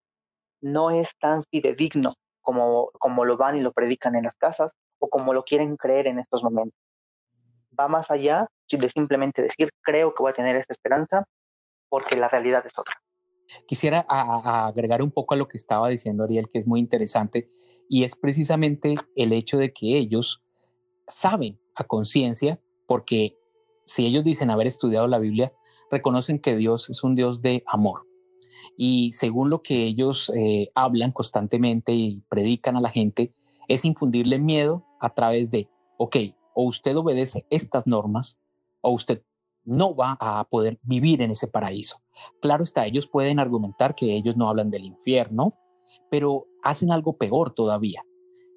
no 0.62 0.90
es 0.90 1.16
tan 1.18 1.42
fidedigno 1.50 2.14
como, 2.40 2.90
como 3.00 3.24
lo 3.24 3.36
van 3.36 3.56
y 3.56 3.60
lo 3.60 3.72
predican 3.72 4.14
en 4.14 4.24
las 4.24 4.36
casas 4.36 4.76
o 5.00 5.08
como 5.08 5.34
lo 5.34 5.42
quieren 5.42 5.76
creer 5.76 6.06
en 6.06 6.20
estos 6.20 6.44
momentos. 6.44 6.78
Va 7.78 7.88
más 7.88 8.10
allá 8.12 8.46
de 8.70 8.88
simplemente 8.90 9.42
decir, 9.42 9.70
creo 9.82 10.14
que 10.14 10.22
voy 10.22 10.30
a 10.30 10.34
tener 10.34 10.54
esta 10.54 10.72
esperanza 10.72 11.24
porque 11.88 12.16
la 12.16 12.28
realidad 12.28 12.64
es 12.64 12.78
otra. 12.78 12.94
Quisiera 13.66 14.06
agregar 14.08 15.02
un 15.02 15.10
poco 15.10 15.34
a 15.34 15.36
lo 15.36 15.48
que 15.48 15.56
estaba 15.56 15.88
diciendo 15.88 16.24
Ariel, 16.24 16.48
que 16.48 16.60
es 16.60 16.66
muy 16.66 16.80
interesante, 16.80 17.50
y 17.88 18.04
es 18.04 18.16
precisamente 18.16 18.94
el 19.16 19.32
hecho 19.32 19.58
de 19.58 19.72
que 19.72 19.98
ellos 19.98 20.42
saben 21.08 21.60
a 21.74 21.84
conciencia, 21.84 22.60
porque 22.86 23.36
si 23.86 24.06
ellos 24.06 24.24
dicen 24.24 24.50
haber 24.50 24.66
estudiado 24.66 25.08
la 25.08 25.18
Biblia, 25.18 25.52
reconocen 25.90 26.38
que 26.38 26.56
Dios 26.56 26.88
es 26.88 27.02
un 27.02 27.14
Dios 27.16 27.42
de 27.42 27.62
amor. 27.66 28.03
Y 28.76 29.12
según 29.12 29.50
lo 29.50 29.62
que 29.62 29.84
ellos 29.84 30.32
eh, 30.34 30.70
hablan 30.74 31.12
constantemente 31.12 31.92
y 31.92 32.22
predican 32.28 32.76
a 32.76 32.80
la 32.80 32.90
gente, 32.90 33.32
es 33.68 33.84
infundirle 33.84 34.38
miedo 34.38 34.84
a 35.00 35.14
través 35.14 35.50
de, 35.50 35.68
ok, 35.96 36.16
o 36.54 36.64
usted 36.64 36.96
obedece 36.96 37.46
estas 37.50 37.86
normas, 37.86 38.38
o 38.80 38.90
usted 38.90 39.22
no 39.64 39.94
va 39.96 40.16
a 40.20 40.44
poder 40.44 40.78
vivir 40.82 41.22
en 41.22 41.30
ese 41.30 41.48
paraíso. 41.48 42.02
Claro 42.40 42.64
está, 42.64 42.86
ellos 42.86 43.06
pueden 43.06 43.38
argumentar 43.38 43.94
que 43.94 44.14
ellos 44.14 44.36
no 44.36 44.48
hablan 44.48 44.70
del 44.70 44.84
infierno, 44.84 45.54
pero 46.10 46.46
hacen 46.62 46.90
algo 46.92 47.16
peor 47.16 47.54
todavía. 47.54 48.04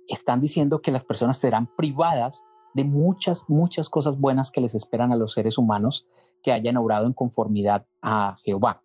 Están 0.08 0.42
diciendo 0.42 0.82
que 0.82 0.92
las 0.92 1.04
personas 1.04 1.38
serán 1.38 1.70
privadas 1.76 2.44
de 2.74 2.84
muchas, 2.84 3.50
muchas 3.50 3.90
cosas 3.90 4.20
buenas 4.20 4.52
que 4.52 4.62
les 4.62 4.76
esperan 4.76 5.12
a 5.12 5.16
los 5.16 5.34
seres 5.34 5.58
humanos 5.58 6.06
que 6.44 6.52
hayan 6.52 6.78
obrado 6.78 7.08
en 7.08 7.14
conformidad 7.14 7.88
a 8.02 8.38
Jehová. 8.44 8.84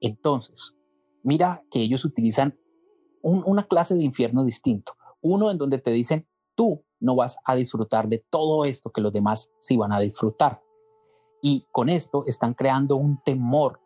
Entonces, 0.00 0.76
mira 1.22 1.62
que 1.70 1.80
ellos 1.80 2.04
utilizan 2.04 2.58
una 3.22 3.64
clase 3.64 3.94
de 3.94 4.02
infierno 4.02 4.44
distinto. 4.44 4.94
Uno 5.20 5.50
en 5.50 5.58
donde 5.58 5.78
te 5.78 5.90
dicen, 5.90 6.26
tú 6.54 6.82
no 7.00 7.16
vas 7.16 7.38
a 7.44 7.54
disfrutar 7.54 8.08
de 8.08 8.24
todo 8.30 8.64
esto 8.64 8.90
que 8.90 9.00
los 9.00 9.12
demás 9.12 9.50
sí 9.60 9.76
van 9.76 9.92
a 9.92 10.00
disfrutar. 10.00 10.62
Y 11.42 11.66
con 11.72 11.88
esto 11.88 12.24
están 12.26 12.54
creando 12.54 12.96
un 12.96 13.20
temor 13.24 13.80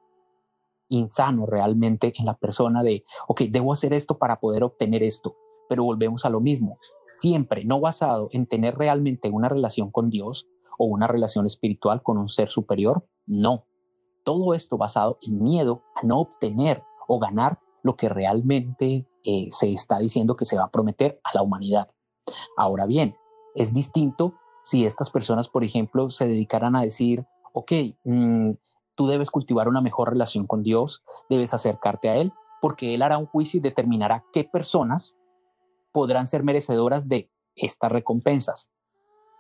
insano 0.89 1.47
realmente 1.47 2.13
en 2.19 2.27
la 2.27 2.37
persona 2.37 2.83
de, 2.83 3.05
ok, 3.27 3.43
debo 3.51 3.73
hacer 3.73 3.93
esto 3.93 4.19
para 4.19 4.41
poder 4.41 4.65
obtener 4.65 5.03
esto, 5.03 5.37
pero 5.69 5.85
volvemos 5.85 6.25
a 6.25 6.31
lo 6.31 6.41
mismo, 6.41 6.79
siempre 7.11 7.65
no 7.65 7.81
basado 7.81 8.29
en 8.33 8.47
tener 8.47 8.77
realmente 8.77 9.31
una 9.31 9.49
relación 9.49 9.91
con 9.91 10.11
Dios 10.11 10.47
o 10.79 10.87
una 10.87 11.07
relación 11.07 11.47
espiritual 11.47 12.03
con 12.03 12.19
un 12.19 12.29
ser 12.29 12.51
superior, 12.51 13.07
no. 13.27 13.65
Todo 14.25 14.55
esto 14.55 14.77
basado 14.77 15.19
en 15.23 15.43
miedo 15.43 15.83
a 15.95 16.05
no 16.05 16.19
obtener 16.21 16.83
o 17.07 17.19
ganar 17.19 17.61
lo 17.83 17.97
que 17.97 18.09
realmente 18.09 19.07
eh, 19.25 19.49
se 19.51 19.73
está 19.73 19.99
diciendo 19.99 20.37
que 20.37 20.47
se 20.47 20.57
va 20.57 20.65
a 20.65 20.71
prometer 20.71 21.21
a 21.23 21.31
la 21.35 21.43
humanidad. 21.43 21.91
Ahora 22.57 22.87
bien, 22.87 23.17
es 23.55 23.73
distinto 23.73 24.35
si 24.63 24.87
estas 24.87 25.11
personas, 25.11 25.49
por 25.49 25.63
ejemplo, 25.63 26.11
se 26.11 26.27
dedicaran 26.27 26.75
a 26.75 26.83
decir, 26.83 27.27
ok, 27.53 27.73
mm, 28.05 28.53
tú 28.95 29.07
debes 29.07 29.31
cultivar 29.31 29.69
una 29.69 29.83
mejor 29.83 30.11
relación 30.11 30.47
con 30.47 30.63
Dios, 30.63 31.05
debes 31.29 31.53
acercarte 31.53 32.09
a 32.09 32.17
Él, 32.17 32.33
porque 32.61 32.95
Él 32.95 33.03
hará 33.03 33.19
un 33.19 33.27
juicio 33.27 33.59
y 33.59 33.63
determinará 33.63 34.25
qué 34.33 34.45
personas 34.45 35.19
podrán 35.93 36.27
ser 36.27 36.43
merecedoras 36.43 37.09
de 37.09 37.31
estas 37.55 37.93
recompensas. 37.93 38.71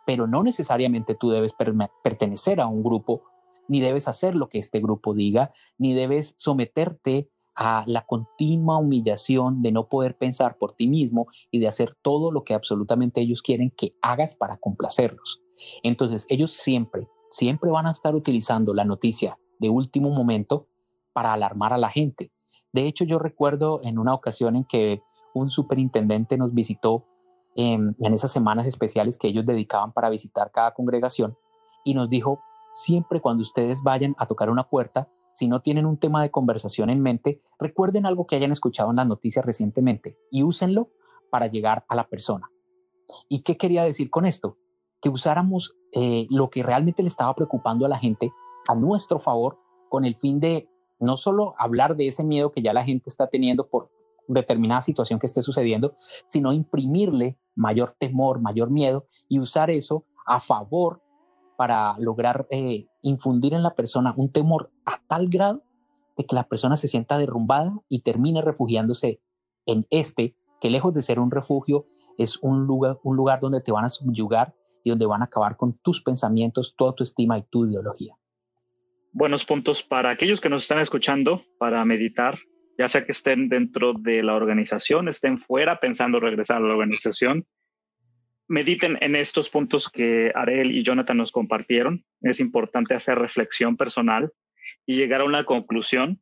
Pero 0.07 0.27
no 0.27 0.42
necesariamente 0.42 1.14
tú 1.14 1.31
debes 1.31 1.55
pertenecer 2.03 2.61
a 2.61 2.66
un 2.66 2.83
grupo, 2.83 3.23
ni 3.68 3.81
debes 3.81 4.09
hacer 4.09 4.35
lo 4.35 4.48
que 4.48 4.59
este 4.59 4.81
grupo 4.81 5.14
diga, 5.14 5.53
ni 5.79 5.94
debes 5.94 6.35
someterte 6.38 7.31
a 7.55 7.85
la 7.87 8.05
continua 8.05 8.79
humillación 8.79 9.62
de 9.62 9.72
no 9.72 9.88
poder 9.88 10.16
pensar 10.16 10.59
por 10.59 10.72
ti 10.72 10.88
mismo 10.88 11.29
y 11.50 11.61
de 11.61 11.68
hacer 11.68 11.96
todo 12.03 12.33
lo 12.33 12.42
que 12.42 12.55
absolutamente 12.55 13.20
ellos 13.20 13.42
quieren 13.42 13.70
que 13.70 13.94
hagas 14.03 14.35
para 14.35 14.57
complacerlos. 14.57 15.40
Entonces, 15.83 16.27
ellos 16.29 16.53
siempre, 16.53 17.09
siempre 17.31 17.70
van 17.70 17.87
a 17.87 17.92
estar 17.92 18.14
utilizando 18.14 18.74
la 18.74 18.85
noticia 18.85 19.38
de 19.61 19.70
último 19.70 20.11
momento 20.11 20.66
para 21.12 21.33
alarmar 21.33 21.72
a 21.72 21.79
la 21.79 21.90
gente. 21.90 22.33
De 22.72 22.87
hecho, 22.87 23.05
yo 23.05 23.20
recuerdo 23.20 23.81
en 23.85 23.98
una 23.98 24.14
ocasión 24.14 24.57
en 24.57 24.64
que 24.64 25.00
un 25.33 25.50
superintendente 25.50 26.37
nos 26.37 26.53
visitó 26.55 27.07
en, 27.55 27.94
en 28.00 28.14
esas 28.14 28.33
semanas 28.33 28.66
especiales 28.66 29.16
que 29.16 29.29
ellos 29.29 29.46
dedicaban 29.46 29.92
para 29.92 30.11
visitar 30.11 30.50
cada 30.50 30.74
congregación 30.74 31.37
y 31.85 31.94
nos 31.94 32.11
dijo, 32.11 32.40
siempre 32.74 33.20
cuando 33.20 33.42
ustedes 33.42 33.82
vayan 33.82 34.14
a 34.18 34.26
tocar 34.26 34.50
una 34.50 34.68
puerta, 34.68 35.08
si 35.34 35.48
no 35.48 35.62
tienen 35.62 35.87
un 35.87 35.96
tema 35.96 36.22
de 36.22 36.30
conversación 36.30 36.90
en 36.90 37.00
mente, 37.00 37.40
recuerden 37.58 38.06
algo 38.06 38.26
que 38.26 38.37
hayan 38.37 38.52
escuchado 38.52 38.90
en 38.90 38.96
las 38.96 39.06
noticias 39.06 39.44
recientemente 39.44 40.18
y 40.30 40.42
úsenlo 40.42 40.90
para 41.30 41.46
llegar 41.46 41.84
a 41.88 41.96
la 41.96 42.08
persona. 42.08 42.50
¿Y 43.28 43.40
qué 43.40 43.56
quería 43.56 43.84
decir 43.84 44.10
con 44.10 44.26
esto? 44.26 44.58
Que 45.00 45.08
usáramos 45.08 45.76
eh, 45.92 46.26
lo 46.30 46.50
que 46.50 46.62
realmente 46.62 47.02
le 47.02 47.08
estaba 47.08 47.34
preocupando 47.34 47.87
a 47.87 47.88
la 47.88 47.98
gente 47.98 48.32
a 48.68 48.74
nuestro 48.74 49.18
favor 49.18 49.58
con 49.88 50.04
el 50.04 50.16
fin 50.16 50.40
de 50.40 50.68
no 51.00 51.16
solo 51.16 51.54
hablar 51.58 51.96
de 51.96 52.06
ese 52.06 52.24
miedo 52.24 52.50
que 52.50 52.62
ya 52.62 52.72
la 52.72 52.84
gente 52.84 53.10
está 53.10 53.28
teniendo 53.28 53.68
por 53.68 53.90
determinada 54.28 54.82
situación 54.82 55.18
que 55.18 55.26
esté 55.26 55.42
sucediendo, 55.42 55.94
sino 56.28 56.52
imprimirle 56.52 57.38
mayor 57.54 57.94
temor, 57.98 58.40
mayor 58.40 58.70
miedo 58.70 59.06
y 59.28 59.38
usar 59.38 59.70
eso 59.70 60.06
a 60.26 60.40
favor 60.40 61.02
para 61.56 61.98
lograr 61.98 62.46
eh, 62.50 62.86
infundir 63.02 63.54
en 63.54 63.62
la 63.62 63.74
persona 63.74 64.14
un 64.16 64.32
temor 64.32 64.70
a 64.84 65.00
tal 65.06 65.28
grado 65.28 65.62
de 66.16 66.24
que 66.24 66.34
la 66.34 66.48
persona 66.48 66.76
se 66.76 66.88
sienta 66.88 67.18
derrumbada 67.18 67.74
y 67.88 68.02
termine 68.02 68.42
refugiándose 68.42 69.20
en 69.66 69.86
este, 69.90 70.36
que 70.60 70.70
lejos 70.70 70.94
de 70.94 71.02
ser 71.02 71.18
un 71.18 71.30
refugio, 71.30 71.86
es 72.18 72.38
un 72.42 72.66
lugar, 72.66 72.98
un 73.02 73.16
lugar 73.16 73.40
donde 73.40 73.60
te 73.60 73.72
van 73.72 73.84
a 73.84 73.90
subyugar 73.90 74.54
y 74.84 74.90
donde 74.90 75.06
van 75.06 75.22
a 75.22 75.26
acabar 75.26 75.56
con 75.56 75.78
tus 75.78 76.02
pensamientos, 76.02 76.74
toda 76.76 76.94
tu 76.94 77.02
estima 77.02 77.38
y 77.38 77.42
tu 77.42 77.66
ideología. 77.66 78.14
Buenos 79.12 79.44
puntos 79.44 79.82
para 79.82 80.10
aquellos 80.10 80.40
que 80.40 80.48
nos 80.48 80.62
están 80.62 80.80
escuchando, 80.80 81.42
para 81.58 81.84
meditar, 81.84 82.38
ya 82.78 82.88
sea 82.88 83.04
que 83.04 83.12
estén 83.12 83.48
dentro 83.48 83.94
de 83.94 84.22
la 84.22 84.34
organización, 84.34 85.08
estén 85.08 85.38
fuera 85.38 85.78
pensando 85.80 86.20
regresar 86.20 86.58
a 86.58 86.66
la 86.66 86.72
organización, 86.72 87.46
mediten 88.48 88.98
en 89.00 89.16
estos 89.16 89.50
puntos 89.50 89.88
que 89.88 90.33
Ariel 90.35 90.72
y 90.72 90.83
Jonathan 90.83 91.16
nos 91.16 91.33
compartieron. 91.33 92.04
Es 92.20 92.40
importante 92.40 92.94
hacer 92.94 93.18
reflexión 93.18 93.76
personal 93.76 94.30
y 94.87 94.96
llegar 94.96 95.22
a 95.22 95.24
una 95.24 95.44
conclusión, 95.44 96.20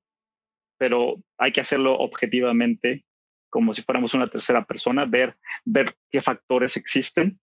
pero 0.78 1.22
hay 1.38 1.52
que 1.52 1.60
hacerlo 1.60 1.94
objetivamente, 1.98 3.04
como 3.50 3.74
si 3.74 3.82
fuéramos 3.82 4.14
una 4.14 4.28
tercera 4.28 4.64
persona, 4.64 5.04
ver, 5.04 5.36
ver 5.64 5.94
qué 6.10 6.22
factores 6.22 6.76
existen 6.76 7.40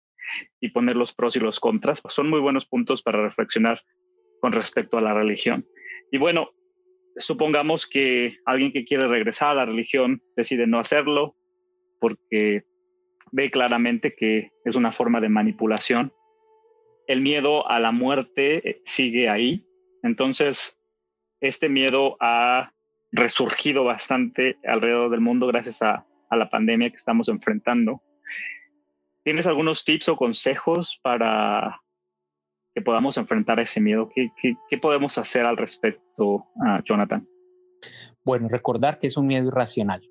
y 0.60 0.70
poner 0.70 0.96
los 0.96 1.14
pros 1.14 1.36
y 1.36 1.40
los 1.40 1.60
contras. 1.60 2.02
Son 2.08 2.28
muy 2.28 2.40
buenos 2.40 2.66
puntos 2.66 3.02
para 3.02 3.22
reflexionar 3.22 3.82
con 4.40 4.52
respecto 4.52 4.98
a 4.98 5.02
la 5.02 5.14
religión. 5.14 5.66
Y 6.12 6.18
bueno, 6.18 6.50
supongamos 7.16 7.86
que 7.86 8.38
alguien 8.46 8.72
que 8.72 8.84
quiere 8.84 9.08
regresar 9.08 9.48
a 9.50 9.54
la 9.54 9.66
religión 9.66 10.22
decide 10.36 10.66
no 10.66 10.78
hacerlo 10.78 11.36
porque 12.00 12.64
ve 13.32 13.50
claramente 13.50 14.14
que 14.14 14.52
es 14.64 14.76
una 14.76 14.92
forma 14.92 15.20
de 15.20 15.28
manipulación. 15.28 16.12
El 17.06 17.22
miedo 17.22 17.68
a 17.68 17.80
la 17.80 17.92
muerte 17.92 18.68
eh, 18.68 18.82
sigue 18.84 19.28
ahí. 19.28 19.66
Entonces, 20.02 20.78
este 21.40 21.68
miedo 21.68 22.16
ha 22.20 22.72
resurgido 23.10 23.84
bastante 23.84 24.58
alrededor 24.64 25.10
del 25.10 25.20
mundo 25.20 25.46
gracias 25.46 25.82
a, 25.82 26.04
la 26.30 26.50
pandemia 26.50 26.90
que 26.90 26.96
estamos 26.96 27.30
enfrentando. 27.30 28.02
¿Tienes 29.24 29.46
algunos 29.46 29.82
tips 29.82 30.10
o 30.10 30.16
consejos 30.16 31.00
para 31.02 31.80
que 32.74 32.82
podamos 32.82 33.16
enfrentar 33.16 33.58
ese 33.60 33.80
miedo? 33.80 34.10
¿Qué, 34.14 34.30
qué 34.36 34.78
podemos 34.78 35.16
hacer 35.16 35.46
al 35.46 35.56
respecto, 35.56 36.46
ah, 36.62 36.82
Jonathan? 36.84 37.26
Bueno, 38.24 38.48
recordar 38.50 38.98
que 38.98 39.06
es 39.06 39.16
un 39.16 39.26
miedo 39.26 39.48
irracional 39.48 40.02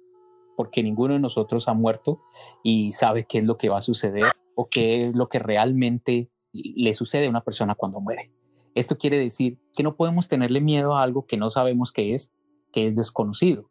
porque 0.58 0.82
ninguno 0.82 1.14
de 1.14 1.20
nosotros 1.20 1.68
ha 1.70 1.74
muerto 1.74 2.24
y 2.64 2.92
sabe 2.92 3.26
qué 3.26 3.38
es 3.38 3.46
lo 3.46 3.58
que 3.58 3.70
va 3.70 3.78
a 3.78 3.82
suceder 3.82 4.26
o 4.56 4.68
qué 4.68 4.98
es 4.98 5.16
lo 5.16 5.30
que 5.30 5.38
realmente 5.38 6.32
le 6.52 6.96
sucede 6.96 7.28
a 7.28 7.30
una 7.30 7.44
persona 7.44 7.76
cuando 7.76 8.02
muere. 8.02 8.32
Esto 8.74 8.98
quiere 8.98 9.20
decir 9.20 9.60
que 9.76 9.84
no 9.84 9.96
podemos 9.96 10.28
tenerle 10.28 10.60
miedo 10.60 10.96
a 10.96 11.04
algo 11.04 11.28
que 11.28 11.38
no 11.38 11.52
sabemos 11.52 11.92
qué 11.92 12.16
es, 12.16 12.34
que 12.74 12.88
es 12.88 12.96
desconocido. 12.96 13.70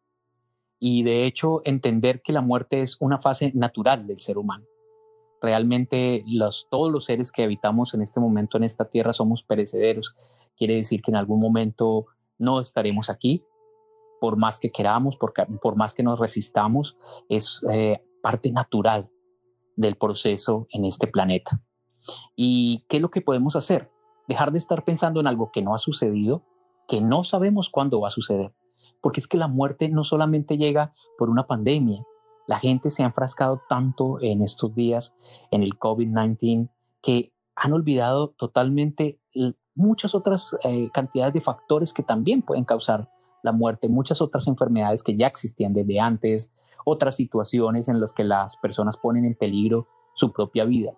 Y 0.79 1.03
de 1.03 1.27
hecho, 1.27 1.61
entender 1.65 2.23
que 2.23 2.33
la 2.33 2.41
muerte 2.41 2.83
es 2.83 2.97
una 3.01 3.19
fase 3.19 3.51
natural 3.55 4.07
del 4.07 4.21
ser 4.21 4.39
humano. 4.39 4.65
Realmente 5.43 6.23
los, 6.27 6.69
todos 6.71 6.93
los 6.93 7.05
seres 7.05 7.33
que 7.33 7.43
habitamos 7.43 7.95
en 7.95 8.03
este 8.03 8.21
momento 8.21 8.59
en 8.59 8.65
esta 8.65 8.89
tierra 8.89 9.13
somos 9.13 9.43
perecederos. 9.43 10.15
Quiere 10.57 10.77
decir 10.77 11.03
que 11.03 11.11
en 11.11 11.17
algún 11.17 11.41
momento 11.41 12.07
no 12.39 12.61
estaremos 12.61 13.11
aquí, 13.11 13.43
por 14.21 14.37
más 14.37 14.59
que 14.59 14.71
queramos, 14.71 15.17
por, 15.17 15.33
por 15.61 15.77
más 15.77 15.95
que 15.95 16.03
nos 16.03 16.19
resistamos, 16.19 16.97
es 17.29 17.63
eh, 17.71 18.03
parte 18.23 18.51
natural 18.51 19.11
del 19.77 19.97
proceso 19.97 20.67
en 20.71 20.85
este 20.85 21.07
planeta. 21.07 21.63
¿Y 22.35 22.85
qué 22.89 22.97
es 22.97 23.03
lo 23.03 23.11
que 23.11 23.21
podemos 23.21 23.57
hacer? 23.57 23.91
Dejar 24.29 24.53
de 24.53 24.59
estar 24.59 24.85
pensando 24.85 25.21
en 25.21 25.27
algo 25.27 25.51
que 25.53 25.63
no 25.63 25.75
ha 25.75 25.79
sucedido, 25.79 26.45
que 26.89 27.01
no 27.01 27.25
sabemos 27.25 27.71
cuándo 27.71 28.01
va 28.01 28.09
a 28.09 28.13
suceder. 28.13 28.55
Porque 29.01 29.21
es 29.21 29.29
que 29.29 29.37
la 29.37 29.49
muerte 29.49 29.89
no 29.89 30.05
solamente 30.05 30.57
llega 30.57 30.95
por 31.19 31.31
una 31.31 31.47
pandemia. 31.47 32.03
La 32.47 32.59
gente 32.59 32.91
se 32.91 33.03
ha 33.03 33.07
enfrascado 33.07 33.61
tanto 33.69 34.21
en 34.21 34.43
estos 34.43 34.75
días 34.75 35.15
en 35.51 35.63
el 35.63 35.79
COVID-19 35.79 36.71
que 37.03 37.33
han 37.55 37.73
olvidado 37.73 38.31
totalmente 38.31 39.21
muchas 39.75 40.15
otras 40.15 40.57
eh, 40.65 40.91
cantidades 40.93 41.35
de 41.35 41.41
factores 41.41 41.93
que 41.93 42.03
también 42.03 42.43
pueden 42.43 42.65
causar 42.65 43.09
la 43.47 43.53
muerte, 43.53 43.89
muchas 43.89 44.21
otras 44.21 44.47
enfermedades 44.47 45.03
que 45.03 45.17
ya 45.17 45.27
existían 45.27 45.73
desde 45.73 45.99
antes, 45.99 46.53
otras 46.85 47.17
situaciones 47.17 47.89
en 47.89 48.01
las 48.01 48.13
que 48.13 48.25
las 48.25 48.59
personas 48.59 48.99
ponen 48.99 49.25
en 49.25 49.35
peligro 49.35 49.89
su 50.15 50.33
propia 50.33 50.65
vida. 50.65 50.93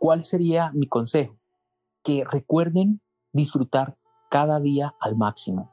¿Cuál 0.00 0.22
sería 0.22 0.72
mi 0.72 0.88
consejo? 0.88 1.36
Que 2.02 2.24
recuerden 2.24 3.00
disfrutar 3.32 3.96
cada 4.30 4.58
día 4.58 4.94
al 4.98 5.16
máximo. 5.16 5.70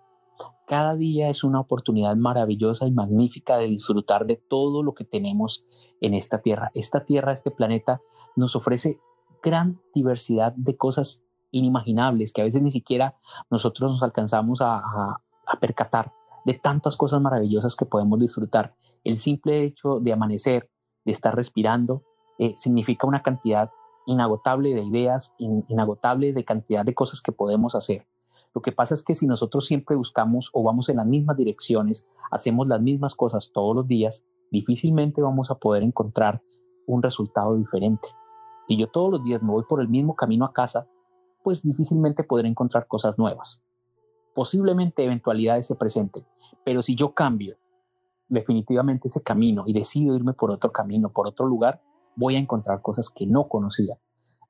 Cada 0.68 0.96
día 0.96 1.30
es 1.30 1.44
una 1.44 1.60
oportunidad 1.60 2.16
maravillosa 2.16 2.86
y 2.86 2.92
magnífica 2.92 3.58
de 3.58 3.68
disfrutar 3.68 4.28
de 4.28 4.36
todo 4.36 4.84
lo 4.84 4.94
que 4.94 5.04
tenemos 5.04 5.66
en 6.00 6.14
esta 6.14 6.44
tierra. 6.44 6.70
Esta 6.76 7.06
tierra, 7.06 7.34
este 7.34 7.50
planeta, 7.50 8.02
nos 8.36 8.56
ofrece 8.56 9.00
gran 9.42 9.82
diversidad 9.96 10.54
de 10.54 10.78
cosas 10.78 11.24
inimaginables 11.52 12.32
que 12.34 12.42
a 12.42 12.44
veces 12.44 12.62
ni 12.62 12.70
siquiera 12.70 13.16
nosotros 13.50 13.90
nos 13.90 14.04
alcanzamos 14.04 14.62
a, 14.62 14.78
a 14.78 15.24
percatar 15.58 16.14
de 16.46 16.54
tantas 16.54 16.98
cosas 16.98 17.22
maravillosas 17.22 17.76
que 17.76 17.86
podemos 17.86 18.20
disfrutar. 18.20 18.76
El 19.04 19.18
simple 19.18 19.64
hecho 19.64 20.00
de 20.00 20.14
amanecer, 20.14 20.70
de 21.06 21.12
estar 21.12 21.36
respirando, 21.36 22.04
eh, 22.38 22.54
significa 22.58 23.08
una 23.08 23.22
cantidad 23.22 23.72
inagotable 24.06 24.74
de 24.74 24.84
ideas, 24.84 25.34
inagotable 25.38 26.34
de 26.34 26.44
cantidad 26.44 26.84
de 26.84 26.96
cosas 26.96 27.22
que 27.22 27.32
podemos 27.32 27.76
hacer. 27.76 28.08
Lo 28.56 28.62
que 28.62 28.72
pasa 28.72 28.96
es 28.96 29.04
que 29.04 29.14
si 29.14 29.28
nosotros 29.28 29.68
siempre 29.68 29.96
buscamos 29.96 30.50
o 30.54 30.64
vamos 30.64 30.90
en 30.90 30.98
las 30.98 31.06
mismas 31.06 31.38
direcciones, 31.38 32.08
hacemos 32.32 32.68
las 32.68 32.82
mismas 32.82 33.16
cosas 33.16 33.52
todos 33.54 33.76
los 33.76 33.88
días, 33.88 34.26
difícilmente 34.52 35.22
vamos 35.22 35.52
a 35.52 35.56
poder 35.56 35.84
encontrar 35.84 36.42
un 36.88 37.04
resultado 37.04 37.56
diferente. 37.56 38.08
Si 38.68 38.78
yo 38.78 38.88
todos 38.88 39.12
los 39.12 39.24
días 39.24 39.44
me 39.44 39.52
voy 39.52 39.64
por 39.70 39.82
el 39.82 39.90
mismo 39.90 40.16
camino 40.16 40.46
a 40.46 40.54
casa, 40.54 40.88
pues 41.44 41.62
difícilmente 41.62 42.24
podré 42.24 42.48
encontrar 42.48 42.88
cosas 42.88 43.18
nuevas 43.20 43.62
posiblemente 44.40 45.04
eventualidades 45.04 45.68
se 45.68 45.76
presenten, 45.76 46.26
pero 46.64 46.82
si 46.82 46.96
yo 46.96 47.14
cambio 47.14 47.58
definitivamente 48.30 49.10
ese 49.10 49.22
camino 49.22 49.66
y 49.68 49.74
decido 49.74 50.16
irme 50.16 50.32
por 50.32 50.50
otro 50.50 50.72
camino, 50.72 51.12
por 51.12 51.28
otro 51.28 51.46
lugar, 51.46 51.82
voy 52.16 52.38
a 52.38 52.40
encontrar 52.40 52.82
cosas 52.82 53.10
que 53.10 53.28
no 53.28 53.50
conocía. 53.50 54.00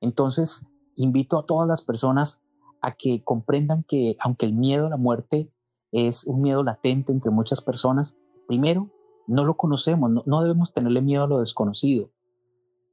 Entonces, 0.00 0.64
invito 0.94 1.40
a 1.40 1.44
todas 1.44 1.66
las 1.66 1.82
personas 1.82 2.40
a 2.80 2.92
que 2.92 3.24
comprendan 3.24 3.82
que 3.82 4.16
aunque 4.20 4.46
el 4.46 4.52
miedo 4.52 4.86
a 4.86 4.90
la 4.90 4.96
muerte 4.96 5.50
es 5.90 6.24
un 6.24 6.40
miedo 6.40 6.62
latente 6.62 7.10
entre 7.10 7.32
muchas 7.32 7.60
personas, 7.60 8.16
primero, 8.46 8.90
no 9.26 9.44
lo 9.44 9.56
conocemos, 9.56 10.08
no, 10.24 10.40
debemos 10.40 10.72
tenerle 10.72 11.02
miedo 11.02 11.24
a 11.24 11.26
lo 11.26 11.40
desconocido. 11.40 12.12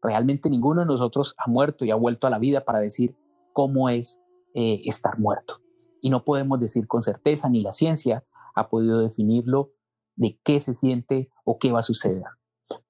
Realmente 0.01 0.49
ninguno 0.49 0.81
de 0.81 0.87
nosotros 0.87 1.35
ha 1.37 1.47
muerto 1.47 1.85
y 1.85 1.91
ha 1.91 1.95
vuelto 1.95 2.25
a 2.25 2.31
la 2.31 2.39
vida 2.39 2.65
para 2.65 2.79
decir 2.79 3.15
cómo 3.53 3.87
es 3.87 4.19
eh, 4.55 4.81
estar 4.83 5.19
muerto 5.19 5.61
y 6.01 6.09
no 6.09 6.23
podemos 6.23 6.59
decir 6.59 6.87
con 6.87 7.03
certeza 7.03 7.49
ni 7.49 7.61
la 7.61 7.71
ciencia 7.71 8.25
ha 8.55 8.69
podido 8.69 8.99
definirlo 8.99 9.71
de 10.15 10.39
qué 10.43 10.59
se 10.59 10.73
siente 10.73 11.29
o 11.45 11.59
qué 11.59 11.71
va 11.71 11.79
a 11.79 11.83
suceder. 11.83 12.23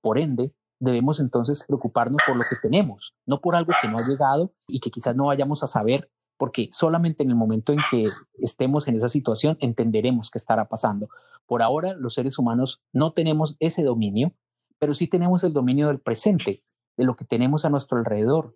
Por 0.02 0.18
ende, 0.18 0.54
debemos 0.80 1.20
entonces 1.20 1.64
preocuparnos 1.68 2.22
por 2.26 2.36
lo 2.36 2.42
que 2.42 2.56
tenemos, 2.62 3.16
no 3.26 3.42
por 3.42 3.56
algo 3.56 3.74
que 3.82 3.88
no 3.88 3.98
ha 3.98 4.08
llegado 4.08 4.54
y 4.68 4.80
que 4.80 4.92
quizás 4.92 5.16
no 5.16 5.26
vayamos 5.26 5.64
a 5.64 5.68
saber 5.68 6.10
porque 6.38 6.70
solamente 6.72 7.24
en 7.24 7.30
el 7.30 7.36
momento 7.36 7.74
en 7.74 7.80
que 7.90 8.06
estemos 8.36 8.88
en 8.88 8.96
esa 8.96 9.10
situación 9.10 9.58
entenderemos 9.60 10.30
qué 10.30 10.38
estará 10.38 10.70
pasando. 10.70 11.10
Por 11.48 11.62
ahora, 11.62 11.96
los 11.96 12.14
seres 12.14 12.38
humanos 12.38 12.82
no 12.94 13.12
tenemos 13.14 13.58
ese 13.60 13.84
dominio, 13.84 14.34
pero 14.80 14.94
sí 14.94 15.08
tenemos 15.08 15.44
el 15.44 15.54
dominio 15.54 15.88
del 15.88 16.00
presente, 16.00 16.64
de 16.96 17.06
lo 17.06 17.16
que 17.16 17.26
tenemos 17.26 17.66
a 17.66 17.70
nuestro 17.70 17.98
alrededor. 17.98 18.56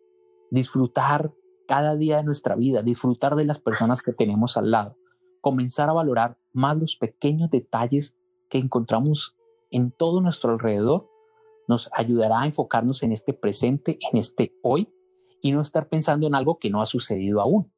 Disfrutar 0.52 1.34
cada 1.68 1.96
día 1.96 2.18
de 2.18 2.24
nuestra 2.24 2.56
vida, 2.56 2.84
disfrutar 2.84 3.36
de 3.36 3.46
las 3.46 3.60
personas 3.60 4.02
que 4.02 4.14
tenemos 4.14 4.58
al 4.58 4.72
lado, 4.72 4.98
comenzar 5.42 5.90
a 5.90 5.94
valorar 5.94 6.38
más 6.54 6.78
los 6.78 6.96
pequeños 6.96 7.50
detalles 7.50 8.18
que 8.50 8.58
encontramos 8.58 9.36
en 9.72 9.92
todo 9.92 10.22
nuestro 10.22 10.52
alrededor, 10.52 11.10
nos 11.68 11.90
ayudará 11.94 12.42
a 12.42 12.46
enfocarnos 12.46 13.04
en 13.04 13.12
este 13.12 13.34
presente, 13.34 13.98
en 14.12 14.20
este 14.20 14.54
hoy, 14.62 14.90
y 15.42 15.52
no 15.52 15.62
estar 15.62 15.88
pensando 15.88 16.28
en 16.28 16.36
algo 16.36 16.60
que 16.60 16.70
no 16.70 16.82
ha 16.82 16.86
sucedido 16.86 17.42
aún, 17.42 17.72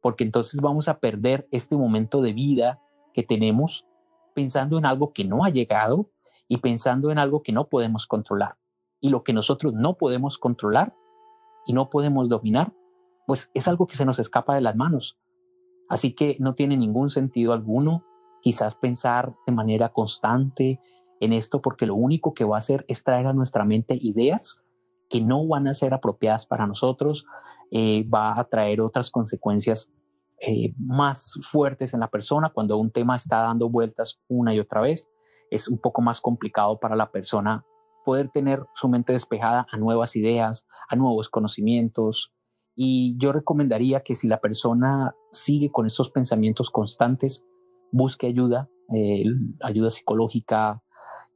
porque 0.00 0.24
entonces 0.24 0.60
vamos 0.60 0.88
a 0.88 1.00
perder 1.00 1.48
este 1.50 1.76
momento 1.76 2.22
de 2.22 2.32
vida 2.32 2.80
que 3.12 3.22
tenemos 3.22 3.86
pensando 4.34 4.78
en 4.78 4.84
algo 4.84 5.12
que 5.12 5.24
no 5.24 5.44
ha 5.44 5.50
llegado 5.50 6.10
y 6.48 6.58
pensando 6.58 7.10
en 7.10 7.18
algo 7.18 7.42
que 7.42 7.52
no 7.52 7.68
podemos 7.68 8.06
controlar. 8.06 8.56
Y 9.00 9.08
lo 9.08 9.22
que 9.22 9.32
nosotros 9.32 9.72
no 9.72 9.96
podemos 9.96 10.38
controlar 10.38 10.94
y 11.66 11.72
no 11.72 11.90
podemos 11.90 12.28
dominar, 12.28 12.72
pues 13.26 13.50
es 13.54 13.68
algo 13.68 13.86
que 13.86 13.96
se 13.96 14.04
nos 14.04 14.18
escapa 14.18 14.54
de 14.54 14.60
las 14.60 14.76
manos. 14.76 15.18
Así 15.88 16.14
que 16.14 16.36
no 16.40 16.54
tiene 16.54 16.76
ningún 16.76 17.10
sentido 17.10 17.52
alguno 17.52 18.04
quizás 18.40 18.74
pensar 18.74 19.34
de 19.46 19.52
manera 19.52 19.90
constante 19.90 20.80
en 21.20 21.32
esto 21.32 21.62
porque 21.62 21.86
lo 21.86 21.94
único 21.94 22.34
que 22.34 22.44
va 22.44 22.56
a 22.56 22.58
hacer 22.58 22.84
es 22.88 23.02
traer 23.02 23.26
a 23.26 23.32
nuestra 23.32 23.64
mente 23.64 23.96
ideas 24.00 24.64
que 25.08 25.20
no 25.20 25.46
van 25.46 25.68
a 25.68 25.74
ser 25.74 25.94
apropiadas 25.94 26.46
para 26.46 26.66
nosotros, 26.66 27.26
eh, 27.70 28.06
va 28.08 28.38
a 28.38 28.44
traer 28.44 28.80
otras 28.80 29.10
consecuencias 29.10 29.90
eh, 30.40 30.74
más 30.76 31.38
fuertes 31.42 31.94
en 31.94 32.00
la 32.00 32.10
persona 32.10 32.50
cuando 32.50 32.76
un 32.76 32.90
tema 32.90 33.16
está 33.16 33.38
dando 33.42 33.70
vueltas 33.70 34.20
una 34.28 34.54
y 34.54 34.60
otra 34.60 34.80
vez. 34.80 35.08
Es 35.50 35.68
un 35.68 35.78
poco 35.78 36.02
más 36.02 36.20
complicado 36.20 36.78
para 36.78 36.96
la 36.96 37.10
persona 37.10 37.64
poder 38.04 38.28
tener 38.28 38.62
su 38.74 38.88
mente 38.88 39.12
despejada 39.12 39.66
a 39.70 39.76
nuevas 39.78 40.16
ideas, 40.16 40.66
a 40.88 40.96
nuevos 40.96 41.28
conocimientos. 41.28 42.33
Y 42.74 43.16
yo 43.18 43.32
recomendaría 43.32 44.00
que 44.00 44.14
si 44.14 44.28
la 44.28 44.40
persona 44.40 45.14
sigue 45.30 45.70
con 45.70 45.86
estos 45.86 46.10
pensamientos 46.10 46.70
constantes, 46.70 47.46
busque 47.92 48.26
ayuda, 48.26 48.68
eh, 48.94 49.24
ayuda 49.62 49.90
psicológica 49.90 50.82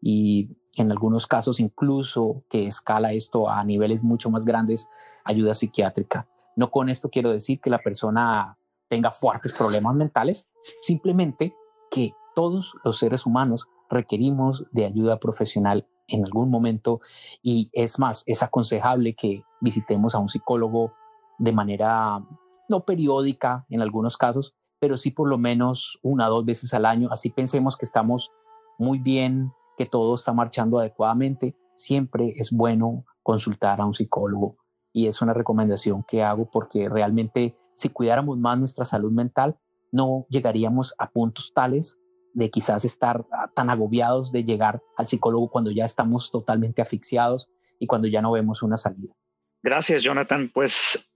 y 0.01 0.51
en 0.77 0.91
algunos 0.91 1.27
casos 1.27 1.61
incluso 1.61 2.45
que 2.49 2.67
escala 2.67 3.13
esto 3.13 3.49
a 3.49 3.65
niveles 3.65 4.03
mucho 4.03 4.31
más 4.31 4.45
grandes, 4.45 4.89
ayuda 5.25 5.55
psiquiátrica. 5.55 6.29
No 6.57 6.71
con 6.71 6.89
esto 6.89 7.09
quiero 7.11 7.31
decir 7.31 7.61
que 7.61 7.71
la 7.71 7.79
persona 7.79 8.59
tenga 8.89 9.13
fuertes 9.13 9.53
problemas 9.53 9.95
mentales, 9.95 10.49
simplemente 10.83 11.55
que 11.91 12.13
todos 12.35 12.75
los 12.85 12.99
seres 12.99 13.27
humanos 13.27 13.69
requerimos 13.91 14.67
de 14.73 14.87
ayuda 14.87 15.19
profesional 15.19 15.87
en 16.09 16.25
algún 16.25 16.51
momento 16.51 17.01
y 17.43 17.71
es 17.73 17.99
más, 17.99 18.23
es 18.27 18.43
aconsejable 18.43 19.15
que 19.15 19.45
visitemos 19.61 20.15
a 20.15 20.19
un 20.19 20.29
psicólogo 20.29 20.95
de 21.39 21.53
manera 21.53 22.23
no 22.69 22.85
periódica 22.85 23.65
en 23.71 23.81
algunos 23.81 24.17
casos, 24.17 24.55
pero 24.81 24.97
sí 24.99 25.11
por 25.11 25.29
lo 25.29 25.39
menos 25.39 25.99
una 26.03 26.29
o 26.29 26.31
dos 26.31 26.45
veces 26.45 26.75
al 26.75 26.87
año, 26.87 27.09
así 27.11 27.31
pensemos 27.31 27.77
que 27.77 27.85
estamos 27.85 28.31
muy 28.79 28.99
bien 28.99 29.53
que 29.77 29.87
todo 29.87 30.15
está 30.15 30.33
marchando 30.33 30.79
adecuadamente, 30.79 31.57
siempre 31.75 32.35
es 32.37 32.51
bueno 32.51 33.05
consultar 33.23 33.81
a 33.81 33.87
un 33.87 33.95
psicólogo 33.95 34.57
y 34.93 35.07
es 35.07 35.23
una 35.23 35.33
recomendación 35.33 36.05
que 36.07 36.23
hago 36.23 36.51
porque 36.51 36.89
realmente 36.89 37.55
si 37.75 37.89
cuidáramos 37.89 38.39
más 38.39 38.59
nuestra 38.59 38.85
salud 38.85 39.13
mental, 39.13 39.57
no 39.93 40.27
llegaríamos 40.29 40.95
a 40.99 41.11
puntos 41.11 41.53
tales 41.55 41.99
de 42.35 42.51
quizás 42.51 42.85
estar 42.85 43.25
ah, 43.33 43.51
tan 43.55 43.71
agobiados 43.71 44.33
de 44.33 44.45
llegar 44.45 44.83
al 44.97 45.07
psicólogo 45.07 45.51
cuando 45.51 45.71
ya 45.71 45.85
estamos 45.85 46.31
totalmente 46.31 46.83
asfixiados 46.83 47.49
y 47.79 47.87
cuando 47.87 48.09
ya 48.09 48.23
no 48.23 48.33
vemos 48.33 48.63
una 48.63 48.77
salida. 48.77 49.15
Gracias, 49.63 50.03
Jonathan. 50.03 50.51
Pues 50.53 51.08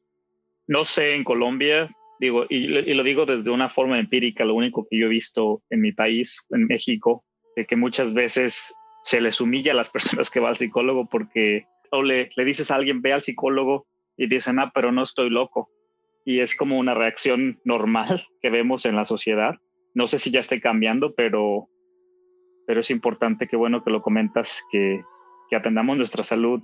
no 0.66 0.84
sé 0.84 1.14
en 1.14 1.24
Colombia, 1.24 1.86
digo, 2.18 2.46
y, 2.48 2.66
lo 2.66 3.02
digo 3.02 3.26
desde 3.26 3.50
una 3.50 3.68
forma 3.68 3.98
empírica, 3.98 4.44
lo 4.44 4.54
único 4.54 4.86
que 4.88 4.98
yo 4.98 5.06
he 5.06 5.10
visto 5.10 5.62
en 5.70 5.80
mi 5.80 5.92
país, 5.92 6.46
en 6.50 6.66
México, 6.66 7.24
de 7.56 7.66
que 7.66 7.76
muchas 7.76 8.14
veces 8.14 8.74
se 9.02 9.20
les 9.20 9.40
humilla 9.40 9.72
a 9.72 9.76
las 9.76 9.90
personas 9.92 10.30
que 10.30 10.40
van 10.40 10.50
al 10.50 10.56
psicólogo 10.56 11.08
porque 11.08 11.66
o 11.90 12.02
le, 12.02 12.30
le 12.36 12.44
dices 12.44 12.70
a 12.70 12.76
alguien 12.76 13.02
ve 13.02 13.12
al 13.12 13.22
psicólogo 13.22 13.86
y 14.16 14.26
dicen, 14.26 14.58
ah, 14.58 14.70
pero 14.74 14.92
no 14.92 15.02
estoy 15.02 15.30
loco. 15.30 15.70
Y 16.24 16.40
es 16.40 16.54
como 16.54 16.78
una 16.78 16.94
reacción 16.94 17.60
normal 17.64 18.26
que 18.40 18.50
vemos 18.50 18.86
en 18.86 18.96
la 18.96 19.04
sociedad. 19.04 19.56
No 19.94 20.06
sé 20.06 20.18
si 20.18 20.30
ya 20.30 20.40
esté 20.40 20.60
cambiando, 20.60 21.14
pero, 21.14 21.68
pero 22.66 22.80
es 22.80 22.90
importante 22.90 23.46
que 23.46 23.56
bueno 23.56 23.84
que 23.84 23.90
lo 23.90 24.00
comentas, 24.00 24.62
que, 24.70 25.02
que 25.50 25.56
atendamos 25.56 25.98
nuestra 25.98 26.24
salud 26.24 26.62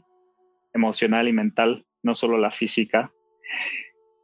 emocional 0.73 1.29
y 1.29 1.33
mental, 1.33 1.85
no 2.03 2.15
solo 2.15 2.39
la 2.39 2.51
física. 2.51 3.13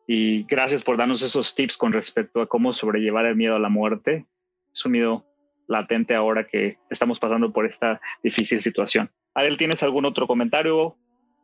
Y 0.07 0.45
gracias 0.45 0.83
por 0.83 0.97
darnos 0.97 1.23
esos 1.23 1.55
tips 1.55 1.77
con 1.77 1.93
respecto 1.93 2.41
a 2.41 2.47
cómo 2.47 2.73
sobrellevar 2.73 3.27
el 3.27 3.37
miedo 3.37 3.57
a 3.57 3.59
la 3.59 3.69
muerte. 3.69 4.27
Es 4.73 4.85
un 4.85 4.93
miedo 4.93 5.25
latente 5.67 6.15
ahora 6.15 6.47
que 6.47 6.79
estamos 6.91 7.19
pasando 7.19 7.53
por 7.53 7.67
esta 7.67 8.01
difícil 8.23 8.61
situación. 8.61 9.11
Adel, 9.35 9.57
¿tienes 9.57 9.83
algún 9.83 10.05
otro 10.05 10.27
comentario 10.27 10.97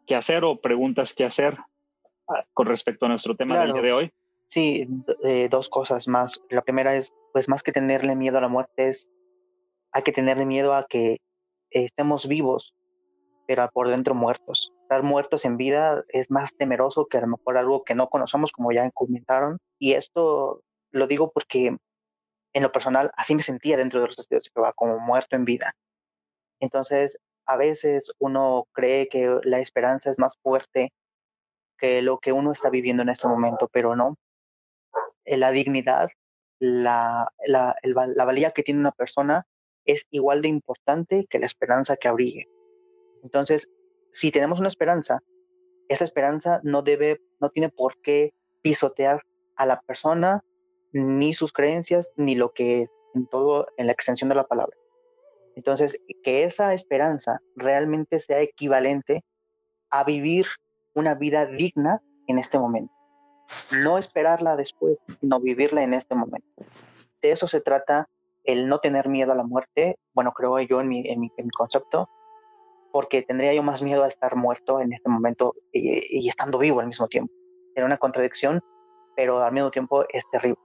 que 0.06 0.14
hacer 0.14 0.44
o 0.44 0.60
preguntas 0.60 1.14
que 1.14 1.24
hacer 1.24 1.56
ah, 2.28 2.44
con 2.52 2.66
respecto 2.66 3.06
a 3.06 3.08
nuestro 3.08 3.34
tema 3.34 3.58
del 3.60 3.72
día 3.72 3.82
de 3.82 3.92
hoy? 3.92 4.12
Sí, 4.46 4.88
eh, 5.24 5.48
dos 5.48 5.68
cosas 5.68 6.08
más. 6.08 6.42
La 6.50 6.62
primera 6.62 6.94
es, 6.96 7.14
pues 7.32 7.48
más 7.48 7.62
que 7.62 7.72
tenerle 7.72 8.16
miedo 8.16 8.38
a 8.38 8.40
la 8.40 8.48
muerte, 8.48 8.88
es 8.88 9.10
hay 9.92 10.02
que 10.02 10.12
tenerle 10.12 10.44
miedo 10.44 10.74
a 10.74 10.86
que 10.88 11.18
estemos 11.70 12.26
vivos, 12.28 12.76
pero 13.46 13.68
por 13.72 13.88
dentro 13.88 14.14
muertos. 14.14 14.72
Estar 14.90 15.04
muertos 15.04 15.44
en 15.44 15.56
vida 15.56 16.02
es 16.08 16.32
más 16.32 16.56
temeroso 16.56 17.06
que 17.06 17.18
a 17.18 17.20
lo 17.20 17.28
mejor 17.28 17.56
algo 17.56 17.84
que 17.84 17.94
no 17.94 18.08
conocemos, 18.08 18.50
como 18.50 18.72
ya 18.72 18.90
comentaron. 18.90 19.58
Y 19.78 19.92
esto 19.92 20.64
lo 20.90 21.06
digo 21.06 21.30
porque 21.30 21.76
en 22.54 22.62
lo 22.64 22.72
personal, 22.72 23.12
así 23.16 23.36
me 23.36 23.44
sentía 23.44 23.76
dentro 23.76 24.00
de 24.00 24.08
los 24.08 24.16
testigos 24.16 24.46
de 24.46 24.50
Jehová, 24.52 24.72
como 24.72 24.98
muerto 24.98 25.36
en 25.36 25.44
vida. 25.44 25.76
Entonces, 26.58 27.20
a 27.46 27.56
veces 27.56 28.10
uno 28.18 28.66
cree 28.72 29.08
que 29.08 29.38
la 29.44 29.60
esperanza 29.60 30.10
es 30.10 30.18
más 30.18 30.36
fuerte 30.42 30.92
que 31.78 32.02
lo 32.02 32.18
que 32.18 32.32
uno 32.32 32.50
está 32.50 32.68
viviendo 32.68 33.04
en 33.04 33.10
este 33.10 33.28
momento, 33.28 33.68
pero 33.72 33.94
no. 33.94 34.16
La 35.24 35.52
dignidad, 35.52 36.10
la, 36.58 37.32
la, 37.46 37.76
la 37.84 38.24
valía 38.24 38.50
que 38.50 38.64
tiene 38.64 38.80
una 38.80 38.90
persona 38.90 39.46
es 39.84 40.08
igual 40.10 40.42
de 40.42 40.48
importante 40.48 41.26
que 41.30 41.38
la 41.38 41.46
esperanza 41.46 41.96
que 41.96 42.08
abrigue. 42.08 42.48
Entonces, 43.22 43.68
si 44.10 44.30
tenemos 44.30 44.60
una 44.60 44.68
esperanza, 44.68 45.20
esa 45.88 46.04
esperanza 46.04 46.60
no 46.62 46.82
debe, 46.82 47.20
no 47.40 47.50
tiene 47.50 47.68
por 47.68 48.00
qué 48.02 48.32
pisotear 48.62 49.22
a 49.56 49.66
la 49.66 49.80
persona 49.80 50.42
ni 50.92 51.34
sus 51.34 51.52
creencias, 51.52 52.10
ni 52.16 52.34
lo 52.34 52.52
que 52.52 52.86
en 53.14 53.26
todo, 53.26 53.66
en 53.76 53.86
la 53.86 53.92
extensión 53.92 54.28
de 54.28 54.36
la 54.36 54.46
palabra. 54.46 54.76
Entonces, 55.56 56.00
que 56.22 56.44
esa 56.44 56.74
esperanza 56.74 57.40
realmente 57.56 58.20
sea 58.20 58.40
equivalente 58.40 59.24
a 59.90 60.04
vivir 60.04 60.46
una 60.94 61.14
vida 61.14 61.46
digna 61.46 62.00
en 62.26 62.38
este 62.38 62.58
momento. 62.58 62.92
No 63.82 63.98
esperarla 63.98 64.56
después, 64.56 64.98
sino 65.20 65.40
vivirla 65.40 65.82
en 65.82 65.94
este 65.94 66.14
momento. 66.14 66.64
De 67.20 67.32
eso 67.32 67.48
se 67.48 67.60
trata 67.60 68.08
el 68.44 68.68
no 68.68 68.78
tener 68.78 69.08
miedo 69.08 69.32
a 69.32 69.36
la 69.36 69.42
muerte, 69.42 69.98
bueno, 70.14 70.32
creo 70.32 70.58
yo 70.60 70.80
en 70.80 70.88
mi, 70.88 71.02
en 71.06 71.20
mi, 71.20 71.30
concepto, 71.50 72.08
porque 72.92 73.22
tendría 73.22 73.54
yo 73.54 73.62
más 73.62 73.82
miedo 73.82 74.04
a 74.04 74.08
estar 74.08 74.36
muerto 74.36 74.80
en 74.80 74.92
este 74.92 75.08
momento 75.08 75.54
y, 75.72 76.28
estando 76.28 76.58
vivo 76.58 76.80
al 76.80 76.86
mismo 76.86 77.08
tiempo. 77.08 77.32
Era 77.74 77.86
una 77.86 77.98
contradicción, 77.98 78.60
pero 79.16 79.38
al 79.38 79.52
mismo 79.52 79.70
tiempo 79.70 80.04
es 80.08 80.24
terrible. 80.30 80.60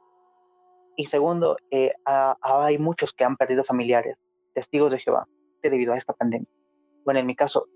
Y 0.96 1.06
segundo, 1.06 1.58
eh, 1.72 1.92
hay 2.06 2.78
muchos 2.78 3.14
que 3.14 3.26
han 3.26 3.36
perdido 3.36 3.64
familiares, 3.64 4.22
testigos 4.54 4.92
de 4.92 5.00
Jehová, 5.00 5.28
debido 5.62 5.94
a 5.94 5.98
esta 5.98 6.14
pandemia. 6.14 6.50
Bueno, 7.04 7.20
en 7.20 7.26
mi 7.26 7.36
caso, 7.36 7.68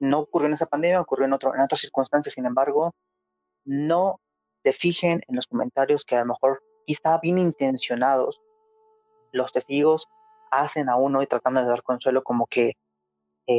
no 0.00 0.20
ocurrió 0.20 0.48
en 0.48 0.54
esa 0.54 0.66
pandemia, 0.66 1.00
ocurrió 1.00 1.26
en, 1.26 1.32
otro, 1.32 1.54
en 1.54 1.60
otras 1.60 1.80
circunstancias, 1.80 2.34
sin 2.34 2.46
embargo, 2.46 2.94
no 3.64 4.20
se 4.62 4.72
fijen 4.72 5.22
en 5.26 5.36
los 5.36 5.46
comentarios 5.46 6.04
que 6.04 6.16
a 6.16 6.20
lo 6.20 6.26
mejor 6.26 6.62
quizá 6.86 7.18
bien 7.18 7.38
intencionados 7.38 8.40
los 9.32 9.52
testigos 9.52 10.06
hacen 10.50 10.88
a 10.88 10.96
uno 10.96 11.22
y 11.22 11.26
tratando 11.26 11.60
de 11.60 11.68
dar 11.68 11.82
consuelo 11.82 12.22
como 12.22 12.46
que 12.46 12.74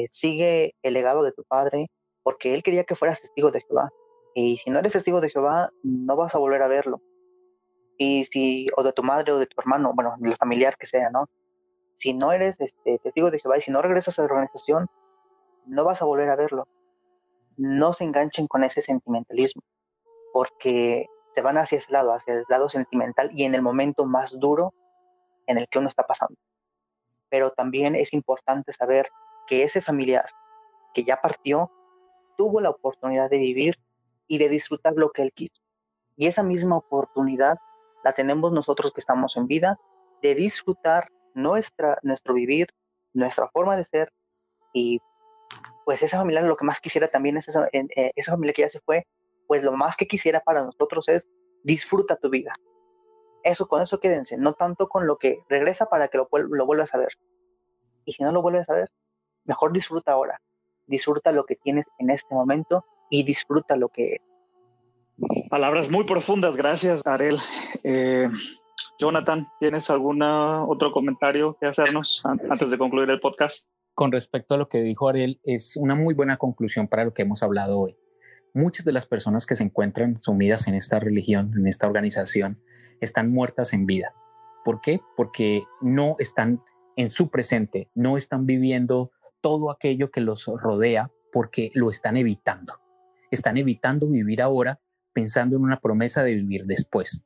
sigue 0.09 0.75
el 0.83 0.93
legado 0.93 1.23
de 1.23 1.31
tu 1.31 1.43
padre 1.43 1.89
porque 2.23 2.53
él 2.53 2.63
quería 2.63 2.83
que 2.83 2.95
fueras 2.95 3.21
testigo 3.21 3.51
de 3.51 3.61
Jehová. 3.61 3.89
Y 4.35 4.57
si 4.57 4.69
no 4.69 4.79
eres 4.79 4.93
testigo 4.93 5.21
de 5.21 5.29
Jehová, 5.29 5.71
no 5.83 6.15
vas 6.15 6.35
a 6.35 6.37
volver 6.37 6.61
a 6.61 6.67
verlo. 6.67 7.01
Y 7.97 8.25
si, 8.25 8.67
o 8.77 8.83
de 8.83 8.93
tu 8.93 9.03
madre 9.03 9.31
o 9.31 9.39
de 9.39 9.47
tu 9.47 9.59
hermano, 9.59 9.91
bueno, 9.93 10.15
del 10.19 10.35
familiar 10.35 10.77
que 10.77 10.85
sea, 10.85 11.09
¿no? 11.09 11.27
Si 11.93 12.13
no 12.13 12.31
eres 12.31 12.59
este, 12.61 12.99
testigo 12.99 13.31
de 13.31 13.39
Jehová 13.39 13.57
y 13.57 13.61
si 13.61 13.71
no 13.71 13.81
regresas 13.81 14.17
a 14.17 14.21
la 14.21 14.27
organización, 14.27 14.87
no 15.65 15.83
vas 15.83 16.01
a 16.01 16.05
volver 16.05 16.29
a 16.29 16.35
verlo. 16.35 16.67
No 17.57 17.91
se 17.91 18.05
enganchen 18.05 18.47
con 18.47 18.63
ese 18.63 18.81
sentimentalismo, 18.81 19.63
porque 20.31 21.07
se 21.33 21.41
van 21.41 21.57
hacia 21.57 21.77
ese 21.77 21.91
lado, 21.91 22.13
hacia 22.13 22.35
el 22.35 22.45
lado 22.47 22.69
sentimental 22.69 23.29
y 23.33 23.43
en 23.43 23.53
el 23.53 23.61
momento 23.61 24.05
más 24.05 24.39
duro 24.39 24.73
en 25.45 25.57
el 25.57 25.67
que 25.67 25.79
uno 25.79 25.89
está 25.89 26.03
pasando. 26.03 26.37
Pero 27.29 27.51
también 27.51 27.95
es 27.95 28.13
importante 28.13 28.71
saber 28.71 29.09
que 29.49 29.63
ese 29.63 29.81
familiar 29.81 30.25
que 30.93 31.03
ya 31.03 31.19
partió 31.19 31.71
tuvo 32.37 32.61
la 32.61 32.69
oportunidad 32.69 33.29
de 33.29 33.39
vivir 33.39 33.75
y 34.27 34.37
de 34.37 34.47
disfrutar 34.47 34.93
lo 34.95 35.11
que 35.11 35.23
él 35.23 35.33
quiso. 35.33 35.59
Y 36.15 36.27
esa 36.27 36.43
misma 36.43 36.77
oportunidad 36.77 37.57
la 38.03 38.13
tenemos 38.13 38.51
nosotros 38.51 38.93
que 38.93 39.01
estamos 39.01 39.35
en 39.35 39.47
vida 39.47 39.79
de 40.21 40.35
disfrutar 40.35 41.09
nuestra, 41.33 41.97
nuestro 42.03 42.33
vivir, 42.33 42.67
nuestra 43.13 43.49
forma 43.49 43.75
de 43.75 43.83
ser 43.83 44.13
y 44.71 44.99
pues 45.83 46.03
esa 46.03 46.17
familia 46.17 46.41
lo 46.41 46.55
que 46.55 46.65
más 46.65 46.79
quisiera 46.79 47.07
también 47.07 47.37
es 47.37 47.47
esa, 47.47 47.67
eh, 47.73 48.11
esa 48.15 48.33
familia 48.33 48.53
que 48.53 48.61
ya 48.61 48.69
se 48.69 48.79
fue, 48.81 49.07
pues 49.47 49.63
lo 49.63 49.71
más 49.71 49.97
que 49.97 50.07
quisiera 50.07 50.41
para 50.41 50.63
nosotros 50.63 51.09
es 51.09 51.27
disfruta 51.63 52.15
tu 52.17 52.29
vida. 52.29 52.53
Eso, 53.43 53.67
con 53.67 53.81
eso 53.81 53.99
quédense, 53.99 54.37
no 54.37 54.53
tanto 54.53 54.87
con 54.87 55.07
lo 55.07 55.17
que 55.17 55.39
regresa 55.49 55.87
para 55.87 56.07
que 56.07 56.19
lo, 56.19 56.29
lo 56.31 56.65
vuelvas 56.67 56.93
a 56.93 56.99
ver. 56.99 57.13
Y 58.05 58.13
si 58.13 58.23
no 58.23 58.31
lo 58.31 58.41
vuelves 58.41 58.69
a 58.69 58.73
ver, 58.73 58.89
mejor 59.49 59.73
disfruta 59.73 60.13
ahora. 60.13 60.39
Disfruta 60.85 61.31
lo 61.31 61.43
que 61.45 61.55
tienes 61.55 61.87
en 61.97 62.11
este 62.11 62.33
momento 62.33 62.85
y 63.09 63.23
disfruta 63.23 63.75
lo 63.75 63.89
que 63.89 64.13
es. 64.13 64.21
Palabras 65.49 65.91
muy 65.91 66.05
profundas, 66.05 66.55
gracias, 66.55 67.01
Arel. 67.05 67.37
Eh, 67.83 68.29
Jonathan, 68.99 69.47
¿tienes 69.59 69.89
algún 69.89 70.21
otro 70.21 70.91
comentario 70.91 71.57
que 71.59 71.67
hacernos 71.67 72.23
antes 72.23 72.69
de 72.69 72.77
concluir 72.77 73.09
el 73.09 73.19
podcast? 73.19 73.69
Con 73.93 74.11
respecto 74.11 74.53
a 74.53 74.57
lo 74.57 74.69
que 74.69 74.81
dijo 74.81 75.09
Ariel, 75.09 75.41
es 75.43 75.75
una 75.75 75.95
muy 75.95 76.13
buena 76.13 76.37
conclusión 76.37 76.87
para 76.87 77.03
lo 77.03 77.13
que 77.13 77.23
hemos 77.23 77.43
hablado 77.43 77.79
hoy. 77.79 77.97
Muchas 78.53 78.85
de 78.85 78.93
las 78.93 79.05
personas 79.05 79.45
que 79.45 79.55
se 79.55 79.63
encuentran 79.63 80.21
sumidas 80.21 80.67
en 80.67 80.75
esta 80.75 80.99
religión, 80.99 81.51
en 81.57 81.67
esta 81.67 81.87
organización, 81.87 82.61
están 83.01 83.31
muertas 83.31 83.73
en 83.73 83.85
vida. 83.85 84.13
¿Por 84.63 84.79
qué? 84.79 85.01
Porque 85.17 85.63
no 85.81 86.15
están 86.19 86.61
en 86.95 87.09
su 87.09 87.29
presente, 87.29 87.89
no 87.95 88.15
están 88.15 88.45
viviendo 88.45 89.11
todo 89.41 89.71
aquello 89.71 90.11
que 90.11 90.21
los 90.21 90.45
rodea 90.45 91.11
porque 91.31 91.71
lo 91.73 91.89
están 91.89 92.17
evitando. 92.17 92.73
Están 93.31 93.57
evitando 93.57 94.07
vivir 94.07 94.41
ahora 94.41 94.79
pensando 95.13 95.55
en 95.55 95.63
una 95.63 95.79
promesa 95.79 96.23
de 96.23 96.35
vivir 96.35 96.65
después. 96.65 97.25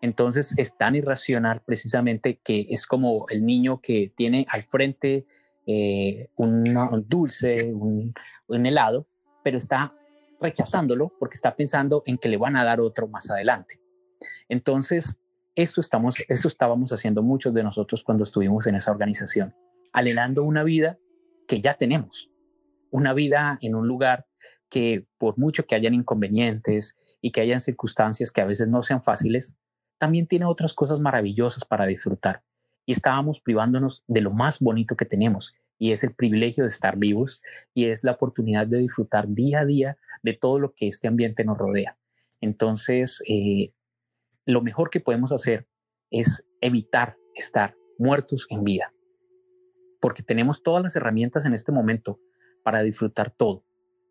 Entonces 0.00 0.54
es 0.58 0.76
tan 0.76 0.94
irracional 0.94 1.62
precisamente 1.64 2.38
que 2.42 2.66
es 2.68 2.86
como 2.86 3.26
el 3.28 3.44
niño 3.44 3.80
que 3.80 4.12
tiene 4.14 4.46
al 4.48 4.62
frente 4.64 5.26
eh, 5.66 6.28
un 6.36 6.64
dulce, 7.06 7.72
un, 7.72 8.14
helado, 8.48 9.06
pero 9.42 9.58
está 9.58 9.94
rechazándolo 10.40 11.10
porque 11.18 11.36
está 11.36 11.56
pensando 11.56 12.02
en 12.06 12.18
que 12.18 12.28
le 12.28 12.36
van 12.36 12.56
a 12.56 12.64
dar 12.64 12.80
otro 12.80 13.08
más 13.08 13.30
adelante. 13.30 13.80
Entonces, 14.48 15.22
eso, 15.54 15.80
estamos, 15.80 16.22
eso 16.28 16.48
estábamos 16.48 16.92
haciendo 16.92 17.22
muchos 17.22 17.54
de 17.54 17.62
nosotros 17.62 18.04
cuando 18.04 18.24
estuvimos 18.24 18.66
en 18.66 18.74
esa 18.74 18.90
organización, 18.90 19.54
alelando 19.92 20.42
una 20.42 20.64
vida 20.64 20.98
que 21.46 21.60
ya 21.60 21.74
tenemos, 21.74 22.30
una 22.90 23.12
vida 23.12 23.58
en 23.60 23.74
un 23.74 23.88
lugar 23.88 24.26
que 24.68 25.06
por 25.18 25.38
mucho 25.38 25.66
que 25.66 25.74
hayan 25.74 25.94
inconvenientes 25.94 26.96
y 27.20 27.32
que 27.32 27.40
hayan 27.40 27.60
circunstancias 27.60 28.30
que 28.30 28.40
a 28.40 28.46
veces 28.46 28.68
no 28.68 28.82
sean 28.82 29.02
fáciles, 29.02 29.56
también 29.98 30.26
tiene 30.26 30.44
otras 30.44 30.74
cosas 30.74 31.00
maravillosas 31.00 31.64
para 31.64 31.86
disfrutar. 31.86 32.42
Y 32.86 32.92
estábamos 32.92 33.40
privándonos 33.40 34.04
de 34.06 34.20
lo 34.20 34.30
más 34.30 34.60
bonito 34.60 34.96
que 34.96 35.06
tenemos, 35.06 35.54
y 35.78 35.92
es 35.92 36.04
el 36.04 36.14
privilegio 36.14 36.64
de 36.64 36.68
estar 36.68 36.96
vivos, 36.96 37.40
y 37.72 37.86
es 37.86 38.04
la 38.04 38.12
oportunidad 38.12 38.66
de 38.66 38.78
disfrutar 38.78 39.28
día 39.28 39.60
a 39.60 39.64
día 39.64 39.96
de 40.22 40.34
todo 40.34 40.60
lo 40.60 40.74
que 40.74 40.88
este 40.88 41.08
ambiente 41.08 41.44
nos 41.44 41.58
rodea. 41.58 41.96
Entonces, 42.40 43.22
eh, 43.26 43.72
lo 44.46 44.62
mejor 44.62 44.90
que 44.90 45.00
podemos 45.00 45.32
hacer 45.32 45.66
es 46.10 46.46
evitar 46.60 47.16
estar 47.34 47.74
muertos 47.98 48.46
en 48.50 48.62
vida, 48.62 48.93
porque 50.04 50.22
tenemos 50.22 50.62
todas 50.62 50.82
las 50.82 50.94
herramientas 50.96 51.46
en 51.46 51.54
este 51.54 51.72
momento 51.72 52.20
para 52.62 52.82
disfrutar 52.82 53.30
todo, 53.30 53.64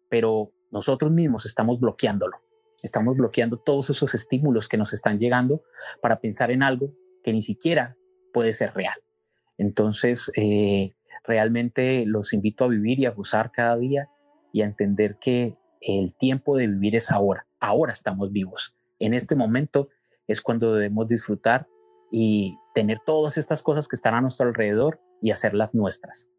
pero 0.09 0.51
nosotros 0.71 1.11
mismos 1.11 1.45
estamos 1.45 1.79
bloqueándolo. 1.79 2.41
Estamos 2.81 3.15
bloqueando 3.15 3.59
todos 3.59 3.91
esos 3.91 4.15
estímulos 4.15 4.67
que 4.67 4.75
nos 4.75 4.91
están 4.91 5.19
llegando 5.19 5.61
para 6.01 6.19
pensar 6.19 6.49
en 6.49 6.63
algo 6.63 6.95
que 7.23 7.31
ni 7.31 7.43
siquiera 7.43 7.95
puede 8.33 8.55
ser 8.55 8.73
real. 8.73 8.95
Entonces, 9.59 10.31
eh, 10.35 10.95
realmente 11.25 12.05
los 12.07 12.33
invito 12.33 12.63
a 12.63 12.69
vivir 12.69 12.99
y 12.99 13.05
a 13.05 13.11
gozar 13.11 13.51
cada 13.51 13.77
día 13.77 14.09
y 14.51 14.63
a 14.63 14.65
entender 14.65 15.19
que 15.21 15.59
el 15.79 16.15
tiempo 16.17 16.57
de 16.57 16.69
vivir 16.69 16.95
es 16.95 17.11
ahora. 17.11 17.45
Ahora 17.59 17.93
estamos 17.93 18.31
vivos. 18.31 18.75
En 18.97 19.13
este 19.13 19.35
momento 19.35 19.89
es 20.25 20.41
cuando 20.41 20.73
debemos 20.73 21.07
disfrutar 21.07 21.67
y 22.09 22.57
tener 22.73 22.97
todas 22.97 23.37
estas 23.37 23.61
cosas 23.61 23.87
que 23.87 23.95
están 23.95 24.15
a 24.15 24.21
nuestro 24.21 24.47
alrededor 24.47 24.99
y 25.23 25.31
hacerlas 25.31 25.73
nuestras. 25.73 26.29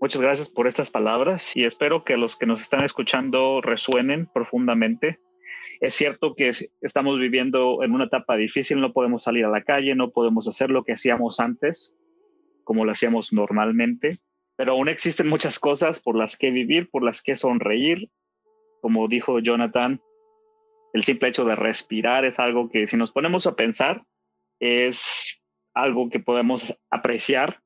Muchas 0.00 0.22
gracias 0.22 0.48
por 0.48 0.68
estas 0.68 0.90
palabras 0.90 1.56
y 1.56 1.64
espero 1.64 2.04
que 2.04 2.16
los 2.16 2.38
que 2.38 2.46
nos 2.46 2.62
están 2.62 2.84
escuchando 2.84 3.60
resuenen 3.60 4.28
profundamente. 4.32 5.18
Es 5.80 5.94
cierto 5.94 6.34
que 6.36 6.52
estamos 6.80 7.18
viviendo 7.18 7.82
en 7.82 7.92
una 7.92 8.04
etapa 8.04 8.36
difícil, 8.36 8.80
no 8.80 8.92
podemos 8.92 9.24
salir 9.24 9.44
a 9.44 9.50
la 9.50 9.64
calle, 9.64 9.94
no 9.96 10.10
podemos 10.10 10.46
hacer 10.46 10.70
lo 10.70 10.84
que 10.84 10.92
hacíamos 10.92 11.40
antes, 11.40 11.96
como 12.62 12.84
lo 12.84 12.92
hacíamos 12.92 13.32
normalmente, 13.32 14.18
pero 14.56 14.72
aún 14.72 14.88
existen 14.88 15.28
muchas 15.28 15.58
cosas 15.58 16.00
por 16.00 16.16
las 16.16 16.38
que 16.38 16.50
vivir, 16.50 16.88
por 16.88 17.02
las 17.02 17.22
que 17.22 17.36
sonreír. 17.36 18.10
Como 18.80 19.08
dijo 19.08 19.40
Jonathan, 19.40 20.00
el 20.92 21.02
simple 21.02 21.30
hecho 21.30 21.44
de 21.44 21.56
respirar 21.56 22.24
es 22.24 22.38
algo 22.38 22.70
que 22.70 22.86
si 22.86 22.96
nos 22.96 23.10
ponemos 23.10 23.46
a 23.46 23.56
pensar, 23.56 24.04
es 24.60 25.35
algo 25.76 26.08
que 26.08 26.18
podemos 26.18 26.76
apreciar 26.90 27.60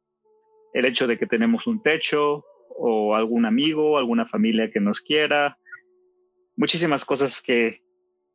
el 0.74 0.84
hecho 0.84 1.06
de 1.06 1.16
que 1.16 1.26
tenemos 1.26 1.66
un 1.66 1.82
techo 1.82 2.44
o 2.76 3.14
algún 3.14 3.46
amigo, 3.46 3.98
alguna 3.98 4.26
familia 4.26 4.70
que 4.70 4.80
nos 4.80 5.00
quiera, 5.00 5.56
muchísimas 6.56 7.04
cosas 7.04 7.40
que, 7.40 7.82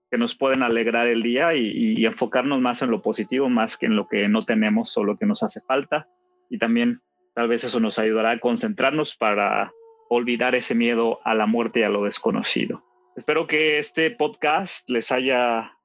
que 0.09 0.17
nos 0.17 0.35
pueden 0.35 0.63
alegrar 0.63 1.07
el 1.07 1.21
día 1.21 1.53
y, 1.55 2.05
enfocarnos 2.05 2.61
más 2.61 2.81
en 2.81 2.91
lo 2.91 3.01
positivo, 3.01 3.49
más 3.49 3.77
que 3.77 3.85
en 3.87 3.95
lo 3.95 4.07
que 4.07 4.27
no 4.29 4.45
tenemos 4.45 4.95
o 4.97 5.03
lo 5.03 5.17
que 5.17 5.25
nos 5.25 5.43
hace 5.43 5.61
falta. 5.61 6.07
Y 6.49 6.57
también 6.57 7.01
tal 7.33 7.47
vez 7.47 7.63
eso 7.63 7.79
nos 7.79 7.99
ayudará 7.99 8.31
a 8.31 8.39
concentrarnos 8.39 9.15
para 9.15 9.73
olvidar 10.09 10.55
ese 10.55 10.75
miedo 10.75 11.19
a 11.25 11.35
la 11.35 11.47
muerte 11.47 11.81
y 11.81 11.83
a 11.83 11.89
lo 11.89 12.05
desconocido. 12.05 12.83
Espero 13.17 13.47
que 13.47 13.79
este 13.79 14.11
podcast 14.11 14.89
les 14.89 15.11
haya 15.11 15.75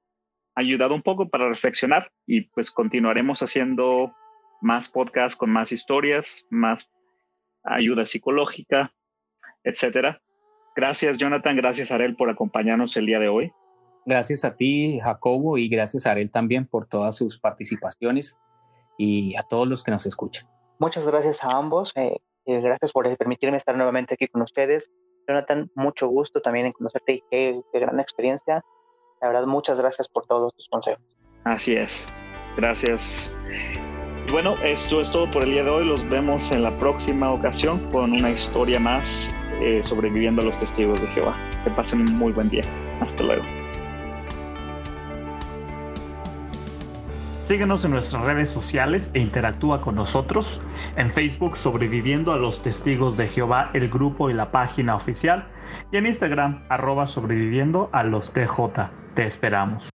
ayudado 0.61 0.95
un 0.95 1.03
poco 1.03 1.29
para 1.29 1.49
reflexionar 1.49 2.13
y 2.27 2.43
pues 2.43 2.71
continuaremos 2.71 3.43
haciendo 3.43 4.13
más 4.61 4.89
podcasts 4.89 5.37
con 5.37 5.51
más 5.51 5.73
historias, 5.73 6.47
más 6.51 6.89
ayuda 7.65 8.07
psicológica, 8.07 8.93
etcétera. 9.65 10.23
Gracias, 10.77 11.19
Jonathan. 11.19 11.57
Gracias, 11.57 11.91
Arel, 11.91 12.17
por 12.17 12.31
acompañarnos 12.31 12.97
el 12.97 13.07
día 13.07 13.19
de 13.19 13.29
hoy. 13.29 13.53
Gracias 14.07 14.45
a 14.45 14.57
ti, 14.57 14.99
Jacobo, 15.01 15.59
y 15.59 15.69
gracias 15.69 16.07
a 16.07 16.13
Arel 16.13 16.31
también 16.31 16.67
por 16.67 16.87
todas 16.87 17.17
sus 17.17 17.39
participaciones 17.39 18.39
y 18.97 19.37
a 19.37 19.43
todos 19.43 19.69
los 19.69 19.83
que 19.83 19.91
nos 19.91 20.07
escuchan. 20.07 20.49
Muchas 20.79 21.07
gracias 21.07 21.45
a 21.45 21.51
ambos. 21.51 21.93
Eh, 21.97 22.17
eh, 22.47 22.61
gracias 22.61 22.93
por 22.93 23.15
permitirme 23.17 23.57
estar 23.57 23.77
nuevamente 23.77 24.15
aquí 24.15 24.29
con 24.29 24.43
ustedes. 24.43 24.91
Jonathan, 25.29 25.71
mucho 25.75 26.09
gusto 26.09 26.41
también 26.41 26.67
en 26.67 26.73
conocerte 26.73 27.15
y 27.15 27.23
qué, 27.31 27.61
qué 27.73 27.79
gran 27.79 28.01
experiencia. 28.01 28.65
La 29.21 29.29
verdad, 29.29 29.47
muchas 29.47 29.79
gracias 29.79 30.09
por 30.09 30.27
todos 30.27 30.55
tus 30.55 30.69
consejos. 30.69 31.03
Así 31.45 31.75
es. 31.75 32.09
Gracias. 32.57 33.33
Y 34.27 34.33
bueno, 34.33 34.55
esto 34.63 35.01
es 35.01 35.11
todo 35.11 35.31
por 35.31 35.43
el 35.43 35.51
día 35.51 35.65
de 35.65 35.71
hoy. 35.71 35.85
Los 35.85 36.09
vemos 36.09 36.51
en 36.53 36.63
la 36.63 36.77
próxima 36.79 37.33
ocasión 37.33 37.79
con 37.91 38.13
una 38.13 38.31
historia 38.31 38.79
más 38.79 39.31
eh, 39.61 39.81
sobreviviendo 39.83 40.43
a 40.43 40.45
los 40.47 40.59
testigos 40.59 41.01
de 41.01 41.07
Jehová. 41.09 41.37
Que 41.65 41.71
pasen 41.71 42.01
un 42.01 42.19
muy 42.19 42.33
buen 42.33 42.49
día. 42.49 42.65
Hasta 43.01 43.23
luego. 43.23 43.60
Síguenos 47.51 47.85
en 47.85 47.91
nuestras 47.91 48.23
redes 48.23 48.49
sociales 48.49 49.11
e 49.13 49.19
interactúa 49.19 49.81
con 49.81 49.97
nosotros. 49.97 50.63
En 50.95 51.11
Facebook 51.11 51.57
Sobreviviendo 51.57 52.33
a 52.33 52.37
los 52.37 52.63
Testigos 52.63 53.17
de 53.17 53.27
Jehová, 53.27 53.73
el 53.75 53.91
grupo 53.91 54.31
y 54.31 54.35
la 54.35 54.53
página 54.53 54.95
oficial. 54.95 55.49
Y 55.91 55.97
en 55.97 56.07
Instagram 56.07 56.63
arroba 56.69 57.09
sobreviviendo 57.09 57.91
a 57.93 58.05
los 58.05 58.33
TJ. 58.33 58.93
Te 59.15 59.25
esperamos. 59.25 59.91